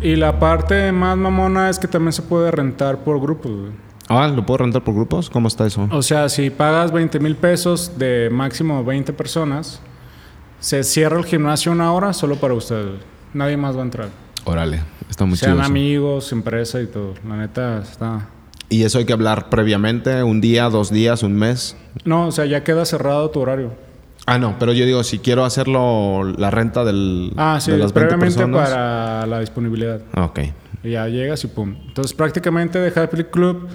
Y 0.00 0.16
la 0.16 0.38
parte 0.38 0.92
más 0.92 1.16
mamona 1.16 1.70
es 1.70 1.78
que 1.78 1.88
también 1.88 2.12
se 2.12 2.22
puede 2.22 2.50
rentar 2.50 2.98
por 2.98 3.20
grupos, 3.20 3.52
güey. 3.52 3.72
Ah, 4.08 4.28
¿lo 4.28 4.44
puedo 4.44 4.58
rentar 4.58 4.84
por 4.84 4.94
grupos? 4.94 5.30
¿Cómo 5.30 5.48
está 5.48 5.66
eso? 5.66 5.88
O 5.90 6.02
sea, 6.02 6.28
si 6.28 6.50
pagas 6.50 6.92
20 6.92 7.18
mil 7.20 7.36
pesos 7.36 7.92
de 7.96 8.28
máximo 8.30 8.84
20 8.84 9.14
personas, 9.14 9.80
se 10.60 10.84
cierra 10.84 11.18
el 11.18 11.24
gimnasio 11.24 11.72
una 11.72 11.90
hora 11.92 12.12
solo 12.12 12.36
para 12.36 12.52
ustedes. 12.52 13.00
Nadie 13.32 13.56
más 13.56 13.76
va 13.76 13.80
a 13.80 13.84
entrar. 13.84 14.08
Órale, 14.44 14.82
está 15.14 15.24
muy 15.26 15.36
Sean 15.38 15.52
chido. 15.54 15.64
amigos, 15.64 16.32
empresa 16.32 16.80
y 16.82 16.86
todo. 16.86 17.14
La 17.28 17.36
neta 17.36 17.78
está... 17.78 18.28
Y 18.68 18.82
eso 18.82 18.98
hay 18.98 19.04
que 19.04 19.12
hablar 19.12 19.48
previamente, 19.48 20.22
un 20.24 20.40
día, 20.40 20.68
dos 20.68 20.90
días, 20.90 21.22
un 21.22 21.36
mes. 21.36 21.76
No, 22.04 22.26
o 22.28 22.32
sea, 22.32 22.46
ya 22.46 22.64
queda 22.64 22.84
cerrado 22.84 23.30
tu 23.30 23.38
horario. 23.40 23.72
Ah, 24.26 24.38
no, 24.38 24.56
pero 24.58 24.72
yo 24.72 24.84
digo, 24.86 25.04
si 25.04 25.18
quiero 25.20 25.44
hacerlo 25.44 26.24
la 26.24 26.50
renta 26.50 26.82
del, 26.84 27.32
Ah, 27.36 27.58
sí, 27.60 27.70
de 27.70 27.78
las 27.78 27.92
20 27.92 28.08
previamente 28.16 28.34
personas. 28.38 28.68
para 28.70 29.26
la 29.26 29.40
disponibilidad. 29.40 30.00
Ah, 30.14 30.24
Ok. 30.24 30.40
Y 30.82 30.90
ya 30.90 31.06
llegas 31.08 31.44
y 31.44 31.46
pum. 31.46 31.76
Entonces, 31.86 32.12
prácticamente 32.14 32.78
de 32.80 33.00
Happy 33.00 33.24
Club 33.24 33.68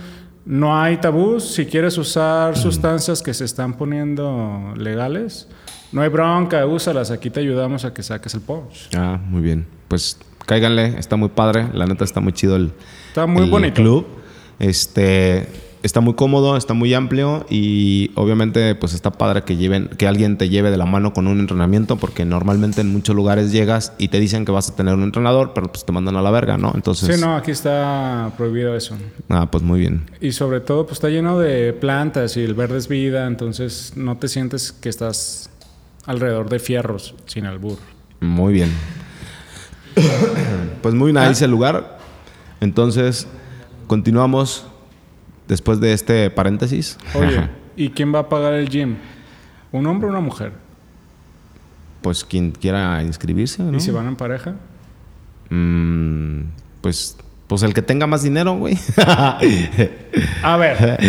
no 0.45 0.78
hay 0.80 0.97
tabús. 0.97 1.43
Si 1.45 1.65
quieres 1.65 1.97
usar 1.97 2.58
sustancias 2.58 3.21
que 3.23 3.34
se 3.34 3.45
están 3.45 3.75
poniendo 3.75 4.73
legales, 4.75 5.47
no 5.91 6.02
hay 6.02 6.10
bronca, 6.10 6.65
úsalas. 6.65 7.10
Aquí 7.12 7.30
te 7.30 7.39
ayudamos 7.39 7.86
a 7.86 7.93
que 7.93 8.04
saques 8.04 8.34
el 8.34 8.41
punch. 8.41 8.89
Ah, 8.97 9.17
muy 9.23 9.41
bien. 9.41 9.65
Pues 9.88 10.19
cáiganle, 10.50 10.96
está 10.98 11.16
muy 11.16 11.30
padre. 11.30 11.68
La 11.74 11.86
neta 11.86 12.04
está 12.04 12.20
muy 12.22 12.34
chido 12.34 12.56
el, 12.56 12.72
Está 13.10 13.28
muy 13.28 13.44
el 13.44 13.52
bonito. 13.52 13.76
club. 13.76 14.08
Este 14.58 15.48
está 15.84 16.02
muy 16.02 16.16
cómodo, 16.16 16.58
está 16.58 16.74
muy 16.74 16.94
amplio 16.94 17.46
y 17.50 18.12
obviamente 18.16 18.76
pues 18.76 18.94
está 18.94 19.12
padre 19.12 19.44
que 19.44 19.56
lleven 19.56 19.88
que 19.98 20.08
alguien 20.08 20.38
te 20.38 20.50
lleve 20.50 20.72
de 20.72 20.78
la 20.78 20.86
mano 20.86 21.14
con 21.14 21.26
un 21.28 21.40
entrenamiento 21.40 21.96
porque 21.96 22.26
normalmente 22.26 22.82
en 22.82 22.92
muchos 22.92 23.16
lugares 23.16 23.54
llegas 23.54 23.94
y 23.98 24.10
te 24.10 24.20
dicen 24.20 24.44
que 24.44 24.52
vas 24.52 24.70
a 24.70 24.76
tener 24.76 24.96
un 24.96 25.04
entrenador, 25.04 25.52
pero 25.54 25.72
pues 25.72 25.86
te 25.86 25.94
mandan 25.94 26.18
a 26.18 26.22
la 26.22 26.32
verga, 26.32 26.58
¿no? 26.58 26.74
Entonces, 26.76 27.16
Sí, 27.16 27.22
no, 27.22 27.34
aquí 27.38 27.52
está 27.52 28.34
prohibido 28.36 28.76
eso. 28.76 28.98
ah, 29.30 29.48
pues 29.50 29.64
muy 29.64 29.80
bien. 29.80 30.10
Y 30.20 30.34
sobre 30.34 30.60
todo, 30.60 30.84
pues 30.86 30.94
está 30.98 31.08
lleno 31.10 31.40
de 31.40 31.72
plantas 31.72 32.36
y 32.36 32.42
el 32.42 32.56
verde 32.56 32.78
es 32.80 32.90
vida, 32.90 33.26
entonces 33.28 33.94
no 33.96 34.18
te 34.18 34.28
sientes 34.28 34.74
que 34.74 34.90
estás 34.90 35.50
alrededor 36.06 36.50
de 36.50 36.60
fierros 36.60 37.14
sin 37.28 37.46
albur. 37.46 37.78
Muy 38.20 38.52
bien. 38.52 38.72
pues 40.82 40.96
muy 40.96 41.14
nice 41.14 41.46
el 41.46 41.52
lugar. 41.52 41.98
Entonces, 42.62 43.28
continuamos 43.88 44.66
después 45.48 45.80
de 45.80 45.94
este 45.94 46.30
paréntesis. 46.30 46.98
Oye, 47.14 47.50
¿y 47.76 47.90
quién 47.90 48.14
va 48.14 48.20
a 48.20 48.30
pagar 48.30 48.54
el 48.54 48.70
gym? 48.70 48.98
¿Un 49.72 49.86
hombre 49.88 50.08
o 50.08 50.10
una 50.12 50.20
mujer? 50.20 50.52
pues 52.02 52.24
quien 52.24 52.52
quiera 52.52 53.04
inscribirse, 53.04 53.64
¿no? 53.64 53.78
¿Y 53.78 53.80
si 53.80 53.92
van 53.92 54.08
en 54.08 54.16
pareja? 54.16 54.56
Mm, 55.50 56.42
pues, 56.82 57.18
pues 57.48 57.64
el 57.64 57.74
que 57.74 57.82
tenga 57.82 58.08
más 58.08 58.24
dinero, 58.24 58.58
güey. 58.58 58.78
A 58.98 60.58
ver. 60.58 61.00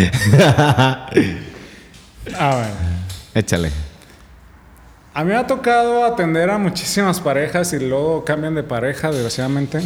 A 2.37 2.55
ver. 2.55 2.71
Échale. 3.33 3.71
A 5.13 5.25
mí 5.25 5.31
me 5.31 5.35
ha 5.35 5.45
tocado 5.45 6.05
atender 6.05 6.49
a 6.49 6.57
muchísimas 6.57 7.19
parejas 7.19 7.73
y 7.73 7.79
luego 7.79 8.23
cambian 8.23 8.55
de 8.55 8.63
pareja, 8.63 9.11
desgraciadamente. 9.11 9.81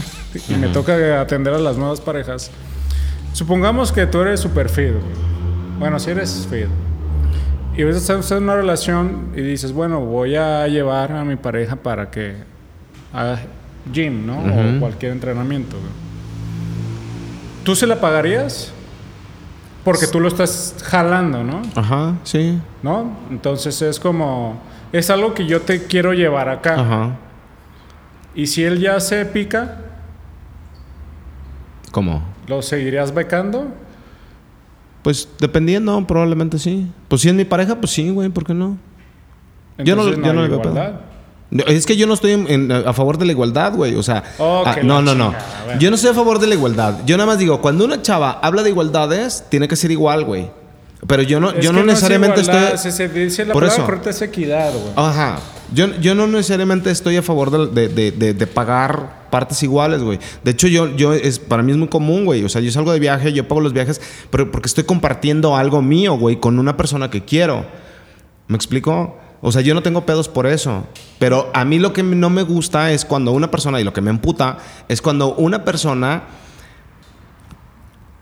Y 0.48 0.54
me 0.54 0.68
toca 0.68 1.20
atender 1.20 1.54
a 1.56 1.58
las 1.58 1.78
nuevas 1.78 2.00
parejas. 2.00 2.52
Supongamos 3.34 3.92
que 3.92 4.06
tú 4.06 4.22
eres 4.22 4.40
super 4.40 4.68
güey. 4.68 4.94
Bueno, 5.80 6.00
si 6.00 6.12
eres 6.12 6.48
fit. 6.48 6.68
Y 7.76 7.82
a 7.82 7.86
veces 7.88 8.04
estás 8.04 8.30
en 8.32 8.44
una 8.44 8.56
relación 8.56 9.32
y 9.36 9.42
dices, 9.42 9.74
bueno, 9.74 10.00
voy 10.00 10.36
a 10.36 10.68
llevar 10.68 11.12
a 11.12 11.26
mi 11.26 11.38
pareja 11.38 11.76
para 11.76 12.12
que 12.12 12.36
haga 13.12 13.40
gym, 13.92 14.28
¿no? 14.28 14.38
O 14.38 14.80
cualquier 14.80 15.12
entrenamiento. 15.12 15.76
¿Tú 17.64 17.76
se 17.76 17.88
la 17.88 18.00
pagarías? 18.00 18.72
Porque 19.84 20.06
tú 20.06 20.20
lo 20.20 20.28
estás 20.28 20.76
jalando, 20.84 21.44
¿no? 21.44 21.64
Ajá, 21.76 22.14
sí. 22.24 22.60
¿no? 22.84 23.18
Entonces 23.32 23.82
es 23.82 24.00
como, 24.00 24.62
es 24.98 25.10
algo 25.10 25.34
que 25.34 25.46
yo 25.46 25.62
te 25.62 25.84
quiero 25.86 26.14
llevar 26.14 26.50
acá. 26.50 26.80
Ajá. 26.80 27.10
Y 28.34 28.48
si 28.48 28.64
él 28.64 28.80
ya 28.80 29.00
se 29.00 29.26
pica, 29.26 29.78
¿Cómo? 31.92 32.22
¿lo 32.48 32.62
seguirías 32.62 33.14
becando? 33.14 33.68
Pues 35.02 35.30
dependiendo, 35.40 36.06
probablemente 36.06 36.60
sí. 36.60 36.92
Pues 37.08 37.22
si 37.22 37.30
es 37.30 37.34
mi 37.36 37.46
pareja, 37.46 37.76
pues 37.76 37.92
sí, 37.94 38.10
güey, 38.10 38.30
¿por 38.30 38.44
qué 38.46 38.54
no? 38.54 38.78
Yo 39.78 39.96
no- 39.96 40.10
yo 40.10 40.34
no 40.34 40.42
le 40.42 40.48
veo 40.48 40.62
pedo. 40.62 41.00
Es 41.68 41.86
que 41.86 41.96
yo 41.96 42.08
no 42.08 42.14
estoy 42.16 42.32
en- 42.32 42.50
en- 42.50 42.72
a 42.72 42.92
favor 42.92 43.18
de 43.18 43.26
la 43.26 43.32
igualdad, 43.32 43.74
güey. 43.76 43.96
O 43.96 44.04
sea, 44.04 44.24
Oh, 44.40 44.64
ah, 44.66 44.76
no, 44.84 45.02
no, 45.02 45.14
no. 45.16 45.34
Yo 45.80 45.90
no 45.90 45.96
estoy 45.96 46.10
a 46.12 46.14
favor 46.14 46.40
de 46.40 46.48
la 46.48 46.56
igualdad. 46.56 47.02
Yo 47.06 47.18
nada 47.18 47.28
más 47.28 47.38
digo, 47.38 47.62
cuando 47.62 47.86
una 47.86 48.02
chava 48.02 48.40
habla 48.42 48.64
de 48.64 48.72
igualdades, 48.72 49.46
tiene 49.50 49.68
que 49.68 49.76
ser 49.76 49.92
igual, 49.92 50.26
güey. 50.26 50.50
Pero 51.08 51.22
yo 51.22 51.40
no, 51.40 51.52
Es 51.52 51.64
yo 51.64 51.72
no 51.72 51.80
es 51.82 51.86
necesariamente 51.86 52.42
igualdad, 52.42 52.74
estoy. 52.74 52.92
Se, 52.92 52.98
se 52.98 53.10
dice 53.10 53.46
la 53.46 53.54
Por 53.54 53.62
palabra 53.64 53.76
eso. 53.78 53.86
correcta 53.86 54.10
es 54.10 54.22
equidad, 54.22 54.72
güey. 54.74 54.94
Ajá. 54.96 55.40
Yo, 55.74 55.88
yo 56.00 56.16
no 56.16 56.26
necesariamente 56.28 56.90
estoy 56.92 57.18
a 57.18 57.22
favor 57.22 57.52
de, 57.52 57.68
de- 57.88 57.94
de- 57.94 58.12
de- 58.12 58.34
de 58.34 58.48
pagar 58.48 59.28
partes 59.30 59.62
iguales, 59.64 60.02
güey. 60.02 60.20
De 60.44 60.52
hecho, 60.52 60.68
yo, 60.68 60.96
yo 60.96 61.14
es, 61.14 61.40
para 61.40 61.62
mí 61.64 61.72
es 61.72 61.78
muy 61.78 61.90
común, 61.90 62.26
güey. 62.26 62.44
O 62.44 62.50
sea, 62.50 62.62
yo 62.62 62.72
salgo 62.72 62.92
de 62.92 63.00
viaje, 63.00 63.34
yo 63.34 63.48
pago 63.48 63.62
los 63.62 63.74
viajes, 63.74 64.02
pero 64.30 64.52
porque 64.52 64.68
estoy 64.68 64.84
compartiendo 64.86 65.56
algo 65.56 65.82
mío, 65.82 66.18
güey, 66.18 66.40
con 66.40 66.58
una 66.60 66.76
persona 66.78 67.10
que 67.10 67.24
quiero. 67.26 67.66
¿Me 68.48 68.56
explico? 68.56 69.18
O 69.42 69.52
sea, 69.52 69.62
yo 69.62 69.74
no 69.76 69.84
tengo 69.84 70.06
pedos 70.06 70.28
por 70.30 70.48
eso. 70.48 70.86
Pero 71.20 71.52
a 71.54 71.66
mí 71.66 71.78
lo 71.78 71.94
que 71.94 72.02
no 72.04 72.30
me 72.30 72.42
gusta 72.44 72.92
es 72.92 73.06
cuando 73.06 73.32
una 73.32 73.52
persona, 73.52 73.80
y 73.80 73.84
lo 73.84 73.94
que 73.94 74.02
me 74.02 74.10
emputa, 74.12 74.58
es 74.88 75.02
cuando 75.02 75.36
una 75.36 75.64
persona 75.66 76.24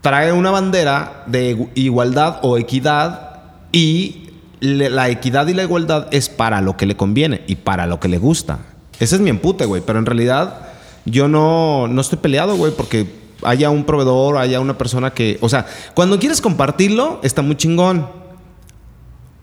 trae 0.03 0.33
una 0.33 0.51
bandera 0.51 1.23
de 1.27 1.69
igualdad 1.75 2.39
o 2.41 2.57
equidad 2.57 3.39
y 3.71 4.31
la 4.59 5.07
equidad 5.07 5.47
y 5.47 5.53
la 5.53 5.63
igualdad 5.63 6.07
es 6.11 6.27
para 6.27 6.59
lo 6.59 6.75
que 6.75 6.85
le 6.85 6.97
conviene 6.97 7.41
y 7.47 7.55
para 7.55 7.87
lo 7.87 8.01
que 8.01 8.09
le 8.09 8.17
gusta. 8.17 8.59
Ese 8.99 9.15
es 9.15 9.21
mi 9.21 9.29
empute, 9.29 9.65
güey. 9.65 9.81
Pero 9.85 9.99
en 9.99 10.05
realidad 10.05 10.67
yo 11.05 11.29
no, 11.29 11.87
no 11.87 12.01
estoy 12.01 12.19
peleado, 12.19 12.57
güey, 12.57 12.73
porque 12.75 13.07
haya 13.43 13.69
un 13.69 13.85
proveedor, 13.85 14.37
haya 14.37 14.59
una 14.59 14.77
persona 14.77 15.11
que... 15.11 15.37
O 15.39 15.47
sea, 15.47 15.65
cuando 15.93 16.19
quieres 16.19 16.41
compartirlo, 16.41 17.21
está 17.23 17.41
muy 17.41 17.55
chingón. 17.55 18.05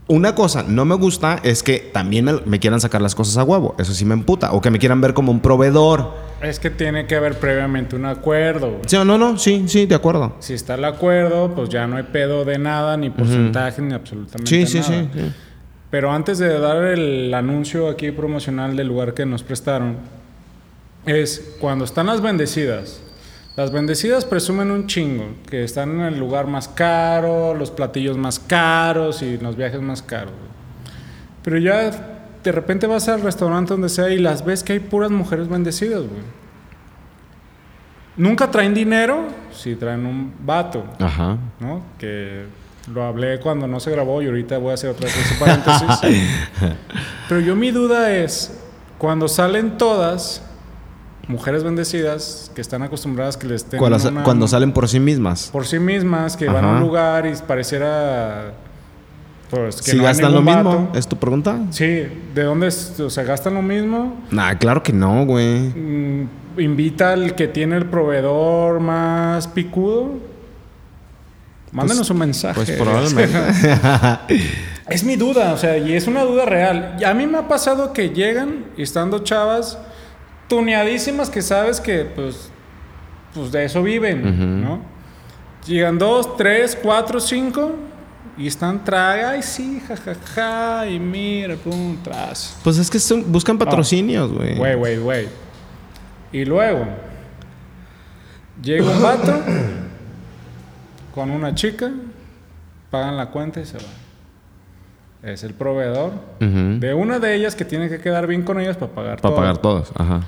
Una 0.09 0.35
cosa 0.35 0.63
no 0.63 0.85
me 0.85 0.95
gusta 0.95 1.41
es 1.43 1.63
que 1.63 1.79
también 1.79 2.27
me, 2.27 2.33
me 2.45 2.61
quieran 2.61 2.83
sacar 2.83 3.01
las 3.01 3.15
cosas 3.15 3.39
a 3.39 3.45
huevo. 3.45 3.75
Eso 3.79 3.95
sí 3.95 4.05
me 4.05 4.13
emputa. 4.13 4.53
O 4.53 4.61
que 4.61 4.71
me 4.71 4.79
quieran 4.79 5.01
ver 5.01 5.15
como 5.15 5.33
un 5.33 5.41
proveedor. 5.41 6.30
Es 6.43 6.59
que 6.59 6.71
tiene 6.71 7.07
que 7.07 7.17
haber 7.17 7.39
previamente 7.39 7.97
un 7.97 8.07
acuerdo. 8.07 8.69
güey. 8.71 8.83
¿Sí 8.87 8.97
no? 8.97 9.19
No, 9.19 9.37
sí, 9.39 9.65
sí, 9.69 9.87
de 9.87 9.95
acuerdo. 9.95 10.37
Si 10.41 10.55
está 10.55 10.75
el 10.75 10.85
acuerdo, 10.87 11.55
pues 11.55 11.69
ya 11.69 11.87
no 11.87 11.97
hay 11.97 12.05
pedo 12.05 12.45
de 12.45 12.59
nada, 12.59 12.97
ni 12.97 13.11
porcentaje, 13.11 13.83
ni 13.83 13.93
absolutamente 13.93 14.49
Sí, 14.49 14.67
sí, 14.67 14.79
nada. 14.79 14.89
sí, 14.89 15.09
sí. 15.21 15.33
Pero 15.91 16.13
antes 16.13 16.39
de 16.39 16.59
dar 16.59 16.85
el 16.85 17.35
anuncio 17.35 17.89
aquí 17.89 18.11
promocional 18.13 18.77
del 18.77 18.87
lugar 18.87 19.13
que 19.13 19.27
nos 19.27 19.43
prestaron, 19.43 19.97
es 21.05 21.57
cuando 21.61 21.85
están 21.85 22.07
las 22.07 22.21
bendecidas. 22.21 23.03
Las 23.57 23.73
bendecidas 23.73 24.25
presumen 24.25 24.71
un 24.71 24.87
chingo, 24.87 25.25
que 25.51 25.65
están 25.65 25.91
en 25.97 26.01
el 26.03 26.19
lugar 26.19 26.47
más 26.47 26.69
caro, 26.69 27.55
los 27.55 27.71
platillos 27.71 28.17
más 28.17 28.39
caros 28.39 29.21
y 29.23 29.37
los 29.39 29.57
viajes 29.57 29.81
más 29.83 30.01
caros. 30.03 30.33
güey. 30.33 30.51
Pero 31.43 31.59
ya 31.59 32.20
de 32.43 32.53
repente 32.53 32.87
vas 32.87 33.09
al 33.09 33.21
restaurante 33.23 33.73
donde 33.75 33.89
sea 33.89 34.09
y 34.11 34.19
las 34.19 34.45
ves 34.45 34.63
que 34.63 34.73
hay 34.75 34.81
puras 34.81 35.11
mujeres 35.11 35.49
bendecidas, 35.49 36.01
güey. 36.01 36.23
Nunca 38.17 38.51
traen 38.51 38.75
dinero, 38.75 39.25
si 39.53 39.77
traen 39.77 40.05
un 40.05 40.33
vato. 40.45 40.85
Ajá. 40.99 41.39
¿no? 41.61 41.83
Que 41.99 42.45
lo 42.93 43.05
hablé 43.05 43.41
cuando 43.41 43.67
no 43.67 43.81
se 43.81 43.91
grabó 43.91 44.21
y 44.21 44.27
ahorita 44.27 44.59
voy 44.59 44.73
a 44.73 44.75
hacer 44.75 44.91
otra 44.91 45.07
vez 45.07 45.17
ese 45.17 45.35
paréntesis. 45.37 45.89
Pero 47.29 47.41
yo 47.41 47.57
mi 47.57 47.71
duda 47.71 48.13
es, 48.15 48.59
cuando 48.99 49.29
salen 49.29 49.79
todas, 49.79 50.43
mujeres 51.29 51.63
bendecidas, 51.63 52.51
que 52.55 52.61
están 52.61 52.83
acostumbradas 52.83 53.37
que 53.37 53.47
les 53.47 53.63
estén 53.63 53.79
Cuando, 53.79 54.09
una- 54.09 54.25
cuando 54.25 54.49
salen 54.49 54.73
por 54.73 54.89
sí 54.89 54.99
mismas. 55.01 55.49
por 55.53 55.67
sí 55.67 55.79
mismas, 55.79 56.37
que 56.37 56.47
van 56.47 56.65
a 56.65 56.69
un 56.73 56.81
lugar 56.81 57.27
y 57.27 57.35
pareciera... 57.47 58.53
Pues, 59.51 59.83
que 59.83 59.91
si 59.91 59.97
no 59.97 60.05
gastan 60.05 60.33
lo 60.33 60.43
mismo, 60.43 60.87
vato. 60.87 60.99
¿es 60.99 61.09
tu 61.09 61.17
pregunta? 61.17 61.59
Sí, 61.71 62.07
¿de 62.35 62.43
dónde? 62.43 62.69
es? 62.69 63.01
O 63.01 63.11
sea, 63.11 63.25
gastan 63.25 63.55
lo 63.55 63.63
mismo. 63.63 64.23
Nah, 64.31 64.55
claro 64.55 64.83
que 64.83 64.93
no, 64.93 65.27
güey. 65.27 65.59
Mm, 65.59 66.29
invita 66.59 67.13
al 67.13 67.35
que 67.35 67.49
tiene 67.49 67.77
el 67.77 67.87
proveedor 67.87 68.79
más 68.79 69.49
picudo. 69.49 70.21
Mándenos 71.73 72.09
un 72.11 72.19
mensaje. 72.19 72.55
Pues 72.55 72.71
probablemente. 72.79 73.39
Es 74.91 75.05
mi 75.05 75.15
duda, 75.15 75.53
o 75.53 75.57
sea, 75.57 75.79
y 75.79 75.93
es 75.93 76.09
una 76.09 76.25
duda 76.25 76.45
real. 76.45 76.97
Y 76.99 77.05
a 77.05 77.15
mí 77.15 77.25
me 77.25 77.39
ha 77.39 77.47
pasado 77.47 77.93
que 77.93 78.11
llegan 78.11 78.65
y 78.77 78.83
estando 78.83 79.21
chavas 79.21 79.79
tuneadísimas 80.49 81.31
que 81.31 81.43
sabes 81.43 81.81
que 81.81 82.05
pues, 82.07 82.51
pues 83.33 83.53
de 83.53 83.67
eso 83.67 83.85
viven, 83.85 84.65
¿no? 84.65 84.81
Llegan 85.65 85.97
dos, 85.97 86.37
tres, 86.37 86.77
cuatro, 86.83 87.21
cinco 87.21 87.77
y 88.39 88.47
están 88.47 88.85
traga, 88.85 89.31
ay 89.31 89.43
sí, 89.43 89.83
jajaja, 89.87 90.87
y 90.89 90.99
mira, 90.99 91.57
pum, 91.57 91.97
tras. 92.03 92.59
pues 92.65 92.79
es 92.79 92.89
que 92.91 92.99
son- 92.99 93.31
buscan 93.31 93.59
patrocinios, 93.59 94.33
güey. 94.33 94.57
Güey, 94.57 94.75
güey, 94.77 94.99
güey. 94.99 95.29
Y 96.33 96.45
luego, 96.45 96.87
Llega 98.63 98.85
un 98.91 99.03
vato 99.03 99.33
con 101.15 101.31
una 101.31 101.55
chica, 101.55 101.91
pagan 102.91 103.17
la 103.17 103.31
cuenta 103.31 103.61
y 103.61 103.65
se 103.67 103.79
va. 103.79 103.85
Es 105.23 105.43
el 105.45 105.53
proveedor 105.55 106.13
de 106.41 106.95
una 106.95 107.19
de 107.19 107.35
ellas 107.35 107.55
que 107.55 107.65
tiene 107.65 107.89
que 107.89 107.99
quedar 108.01 108.27
bien 108.27 108.43
con 108.43 108.59
ellas 108.61 108.77
para 108.77 108.93
pagar 108.93 109.21
Para 109.21 109.35
todo. 109.35 109.37
pagar 109.37 109.59
todos. 109.59 109.93
Ajá. 109.97 110.21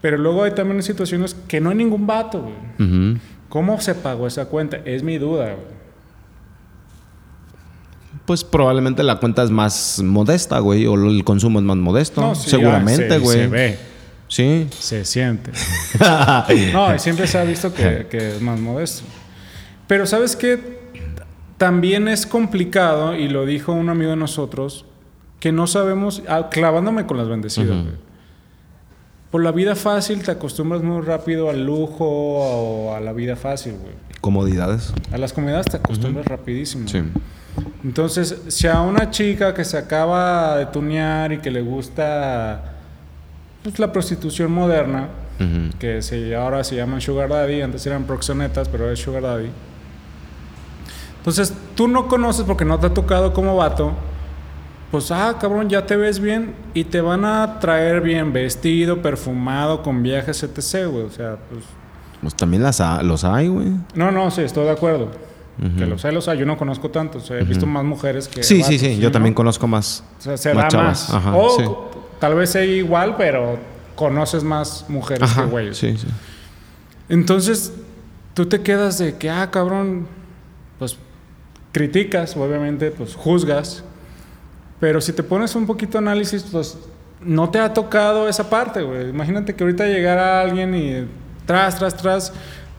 Pero 0.00 0.18
luego 0.18 0.42
hay 0.44 0.50
también 0.52 0.82
situaciones 0.82 1.34
que 1.48 1.60
no 1.60 1.70
hay 1.70 1.76
ningún 1.76 2.06
vato, 2.06 2.42
güey. 2.42 3.18
¿Cómo 3.48 3.80
se 3.80 3.94
pagó 3.94 4.26
esa 4.26 4.46
cuenta? 4.46 4.78
Es 4.84 5.02
mi 5.02 5.18
duda, 5.18 5.46
güey. 5.54 5.73
Pues 8.26 8.42
probablemente 8.44 9.02
la 9.02 9.20
cuenta 9.20 9.42
es 9.42 9.50
más 9.50 10.00
modesta, 10.02 10.58
güey. 10.60 10.86
O 10.86 10.94
el 10.94 11.24
consumo 11.24 11.58
es 11.58 11.64
más 11.64 11.76
modesto. 11.76 12.34
sí, 12.34 12.50
Seguramente, 12.50 13.06
ah, 13.06 13.10
se- 13.10 13.18
güey. 13.18 13.38
Se 13.38 13.46
ve, 13.48 13.78
Sí. 14.28 14.66
se 14.78 15.04
siente. 15.04 15.50
No, 16.72 16.94
y 16.94 16.98
siempre 16.98 17.26
se 17.26 17.38
ha 17.38 17.44
visto 17.44 17.72
que, 17.74 18.06
que 18.10 18.36
es 18.36 18.40
más 18.42 18.58
modesto. 18.58 19.02
Pero 19.86 20.06
¿sabes 20.06 20.34
qué? 20.36 20.82
También 21.58 22.08
es 22.08 22.26
complicado, 22.26 23.14
y 23.14 23.28
lo 23.28 23.44
dijo 23.46 23.72
un 23.72 23.88
amigo 23.90 24.10
de 24.10 24.16
nosotros, 24.16 24.86
que 25.40 25.52
no 25.52 25.66
sabemos, 25.66 26.22
ah, 26.28 26.48
clavándome 26.50 27.06
con 27.06 27.18
las 27.18 27.28
bendecidas, 27.28 27.68
güey. 27.84 28.04
Por 29.30 29.42
la 29.42 29.52
vida 29.52 29.74
fácil 29.74 30.22
te 30.22 30.30
acostumbras 30.30 30.82
muy 30.82 31.02
rápido 31.02 31.50
al 31.50 31.64
lujo 31.66 32.06
o 32.08 32.94
a 32.94 33.00
la 33.00 33.12
vida 33.12 33.36
fácil, 33.36 33.72
güey. 33.80 33.92
Comodidades. 34.20 34.94
A 35.12 35.18
las 35.18 35.32
comunidades 35.32 35.66
te 35.66 35.76
acostumbras 35.76 36.24
rapidísimo. 36.26 36.88
Sí. 36.88 37.02
Entonces, 37.84 38.42
si 38.48 38.66
a 38.66 38.80
una 38.80 39.10
chica 39.10 39.54
que 39.54 39.64
se 39.64 39.76
acaba 39.78 40.56
de 40.56 40.66
tunear 40.66 41.32
y 41.32 41.38
que 41.38 41.50
le 41.50 41.60
gusta 41.62 42.74
pues, 43.62 43.78
la 43.78 43.92
prostitución 43.92 44.50
moderna, 44.52 45.08
Ujú. 45.38 45.76
que 45.78 46.00
se, 46.02 46.34
ahora 46.34 46.64
se 46.64 46.76
llaman 46.76 47.00
Sugar 47.00 47.28
Daddy, 47.28 47.60
antes 47.62 47.86
eran 47.86 48.04
proxenetas, 48.04 48.68
pero 48.68 48.90
es 48.90 48.98
Sugar 49.00 49.22
Daddy. 49.22 49.50
Entonces, 51.18 51.52
tú 51.74 51.88
no 51.88 52.06
conoces 52.08 52.44
porque 52.44 52.64
no 52.64 52.78
te 52.78 52.86
ha 52.86 52.94
tocado 52.94 53.32
como 53.32 53.56
vato, 53.56 53.92
pues, 54.90 55.10
ah, 55.10 55.36
cabrón, 55.40 55.68
ya 55.68 55.86
te 55.86 55.96
ves 55.96 56.20
bien 56.20 56.54
y 56.74 56.84
te 56.84 57.00
van 57.00 57.24
a 57.24 57.58
traer 57.58 58.00
bien 58.00 58.32
vestido, 58.32 59.00
perfumado, 59.02 59.82
con 59.82 60.02
viajes, 60.02 60.42
etc., 60.42 60.86
güey. 60.88 61.04
O 61.04 61.10
sea, 61.10 61.36
pues... 61.50 61.64
Pues 62.20 62.34
también 62.34 62.62
las 62.62 62.80
ha- 62.80 63.02
los 63.02 63.24
hay, 63.24 63.48
güey. 63.48 63.68
No, 63.94 64.10
no, 64.10 64.30
sí, 64.30 64.42
estoy 64.42 64.64
de 64.64 64.70
acuerdo. 64.70 65.10
Ujú. 65.58 65.76
Que 65.76 65.86
los 65.86 66.04
hay, 66.04 66.12
los 66.14 66.26
hay. 66.28 66.38
Yo 66.38 66.46
no 66.46 66.56
conozco 66.56 66.90
tantos. 66.90 67.30
He 67.30 67.42
visto 67.44 67.66
más 67.66 67.84
mujeres 67.84 68.28
que 68.28 68.42
Sí, 68.42 68.56
sí, 68.56 68.62
vatos, 68.62 68.80
sí. 68.80 68.96
Yo 68.98 69.08
¿no? 69.08 69.12
también 69.12 69.34
conozco 69.34 69.66
más. 69.66 70.02
O 70.18 70.22
sea, 70.22 70.36
se 70.36 70.52
más 70.54 70.64
da 70.64 70.68
chavas. 70.68 71.08
más. 71.08 71.14
Ajá, 71.14 71.36
o 71.36 71.50
sí. 71.56 71.64
tal 72.18 72.34
vez 72.34 72.50
sea 72.50 72.64
igual, 72.64 73.16
pero 73.16 73.58
conoces 73.94 74.42
más 74.42 74.84
mujeres 74.88 75.22
Ajá. 75.30 75.44
que 75.44 75.50
güeyes. 75.50 75.76
Sí, 75.78 75.96
sí. 75.96 76.06
Entonces, 77.08 77.72
tú 78.34 78.46
te 78.46 78.62
quedas 78.62 78.98
de 78.98 79.16
que, 79.16 79.30
ah, 79.30 79.50
cabrón, 79.50 80.06
pues 80.78 80.96
criticas, 81.72 82.36
obviamente, 82.36 82.90
pues 82.90 83.14
juzgas. 83.14 83.84
Pero 84.80 85.00
si 85.00 85.12
te 85.12 85.22
pones 85.22 85.54
un 85.54 85.66
poquito 85.66 85.92
de 85.92 85.98
análisis, 85.98 86.42
pues 86.50 86.76
no 87.20 87.48
te 87.50 87.58
ha 87.60 87.72
tocado 87.72 88.28
esa 88.28 88.50
parte, 88.50 88.82
güey. 88.82 89.08
Imagínate 89.08 89.54
que 89.54 89.62
ahorita 89.64 89.86
llegara 89.86 90.40
alguien 90.40 90.74
y 90.74 91.06
tras, 91.46 91.78
tras, 91.78 91.96
tras. 91.96 92.32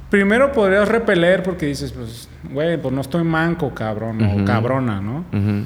Primero 0.09 0.51
podrías 0.51 0.87
repeler 0.87 1.43
porque 1.43 1.65
dices, 1.65 1.91
pues, 1.91 2.29
güey, 2.51 2.79
pues 2.81 2.93
no 2.93 3.01
estoy 3.01 3.23
manco, 3.23 3.73
cabrón, 3.73 4.21
o 4.23 4.45
cabrona, 4.45 5.01
¿no? 5.01 5.25
Ujú. 5.33 5.65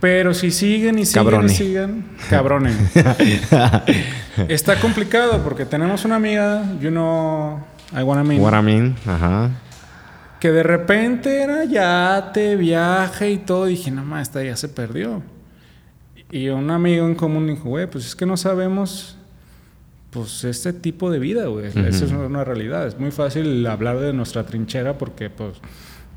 Pero 0.00 0.34
si 0.34 0.50
siguen 0.50 0.98
y 0.98 1.06
siguen 1.06 1.24
Cabrone. 1.24 1.46
y 1.52 1.54
siguen, 1.56 2.04
cabrones. 2.28 2.76
Está 4.48 4.78
complicado 4.78 5.42
porque 5.42 5.64
tenemos 5.64 6.04
una 6.04 6.16
amiga, 6.16 6.62
you 6.80 6.90
know, 6.90 7.60
I 7.96 8.02
wanna 8.02 8.22
mean, 8.24 8.40
What 8.42 8.58
I 8.58 8.62
mean. 8.62 8.96
Ajá. 9.06 9.50
que 10.38 10.52
de 10.52 10.62
repente 10.62 11.40
era 11.42 11.64
yate, 11.64 12.56
viaje 12.56 13.30
y 13.30 13.38
todo. 13.38 13.64
Dije, 13.66 13.90
no 13.90 14.04
más, 14.04 14.22
esta 14.28 14.42
ya 14.44 14.56
se 14.56 14.68
perdió. 14.68 15.22
Y 16.30 16.48
un 16.48 16.70
amigo 16.70 17.06
en 17.06 17.14
común 17.14 17.46
dijo, 17.46 17.68
güey, 17.70 17.86
pues 17.88 18.04
es 18.06 18.14
que 18.16 18.26
no 18.26 18.36
sabemos, 18.36 19.16
pues, 20.16 20.44
este 20.44 20.72
tipo 20.72 21.10
de 21.10 21.18
vida, 21.18 21.46
güey. 21.46 21.68
Ujú. 21.68 21.80
Esa 21.80 22.06
es 22.06 22.12
una 22.12 22.42
realidad. 22.42 22.86
Es 22.86 22.98
muy 22.98 23.10
fácil 23.10 23.66
hablar 23.66 24.00
de 24.00 24.14
nuestra 24.14 24.46
trinchera 24.46 24.96
porque, 24.96 25.28
pues, 25.28 25.58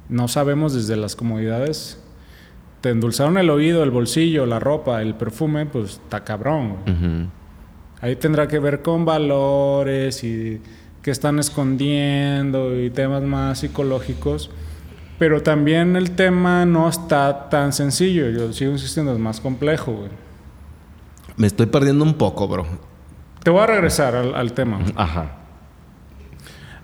no 0.07 0.29
sabemos 0.29 0.73
desde 0.73 0.95
las 0.95 1.17
comodidades. 1.17 2.01
Te 2.79 2.91
endulzaron 2.91 3.37
el 3.37 3.49
oído, 3.49 3.83
el 3.83 3.91
bolsillo, 3.91 4.45
la 4.45 4.57
ropa, 4.59 5.01
el 5.01 5.15
perfume, 5.15 5.65
pues, 5.65 5.99
está 6.03 6.23
cabrón, 6.23 6.77
güey. 6.77 6.95
Ujú. 6.95 7.29
Ahí 7.99 8.15
tendrá 8.15 8.47
que 8.47 8.59
ver 8.59 8.81
con 8.81 9.03
valores 9.03 10.23
y 10.23 10.61
qué 11.01 11.11
están 11.11 11.37
escondiendo 11.37 12.79
y 12.81 12.89
temas 12.91 13.21
más 13.23 13.59
psicológicos. 13.59 14.49
Pero 15.17 15.43
también 15.43 15.97
el 15.97 16.11
tema 16.11 16.65
no 16.65 16.87
está 16.87 17.49
tan 17.49 17.73
sencillo. 17.73 18.29
Yo 18.29 18.53
sigo 18.53 18.71
insistiendo, 18.71 19.11
es 19.11 19.19
más 19.19 19.41
complejo, 19.41 19.91
güey. 19.91 20.09
Me 21.35 21.47
estoy 21.47 21.65
perdiendo 21.65 22.05
un 22.05 22.13
poco, 22.13 22.47
bro. 22.47 22.65
Te 23.43 23.51
voy 23.51 23.61
a 23.61 23.67
regresar 23.67 24.15
al, 24.15 24.35
al 24.35 24.53
tema. 24.53 24.79
Ajá. 24.95 25.35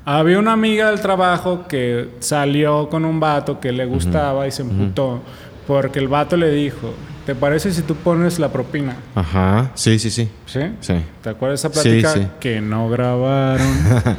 Había 0.06 0.38
una 0.40 0.54
amiga 0.54 0.92
del 0.92 1.02
trabajo 1.02 1.66
que 1.68 2.12
salió 2.20 2.90
con 2.90 3.06
un 3.06 3.20
vato 3.20 3.60
que 3.60 3.72
le 3.72 3.86
gustaba 3.86 4.48
y 4.48 4.52
se 4.52 4.62
emputó 4.62 5.22
porque 5.66 5.98
el 5.98 6.08
vato 6.08 6.38
le 6.38 6.52
dijo, 6.52 6.94
¿te 7.26 7.34
parece 7.34 7.72
si 7.72 7.82
tú 7.82 7.96
pones 7.96 8.38
la 8.38 8.52
propina? 8.52 8.96
Ajá. 9.16 9.72
Sí, 9.74 9.98
sí, 9.98 10.12
sí. 10.12 10.30
¿Sí? 10.46 10.60
Sí. 10.80 10.94
¿Te 11.24 11.30
acuerdas 11.30 11.64
de 11.64 11.68
esa 11.70 11.82
Sí, 11.82 11.90
plática 11.90 12.14
sí. 12.14 12.28
que 12.40 12.62
no 12.62 12.88
grabaron? 12.88 13.68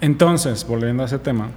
Entonces, 0.00 0.66
volviendo 0.66 1.02
a 1.02 1.06
ese 1.06 1.18
tema. 1.18 1.48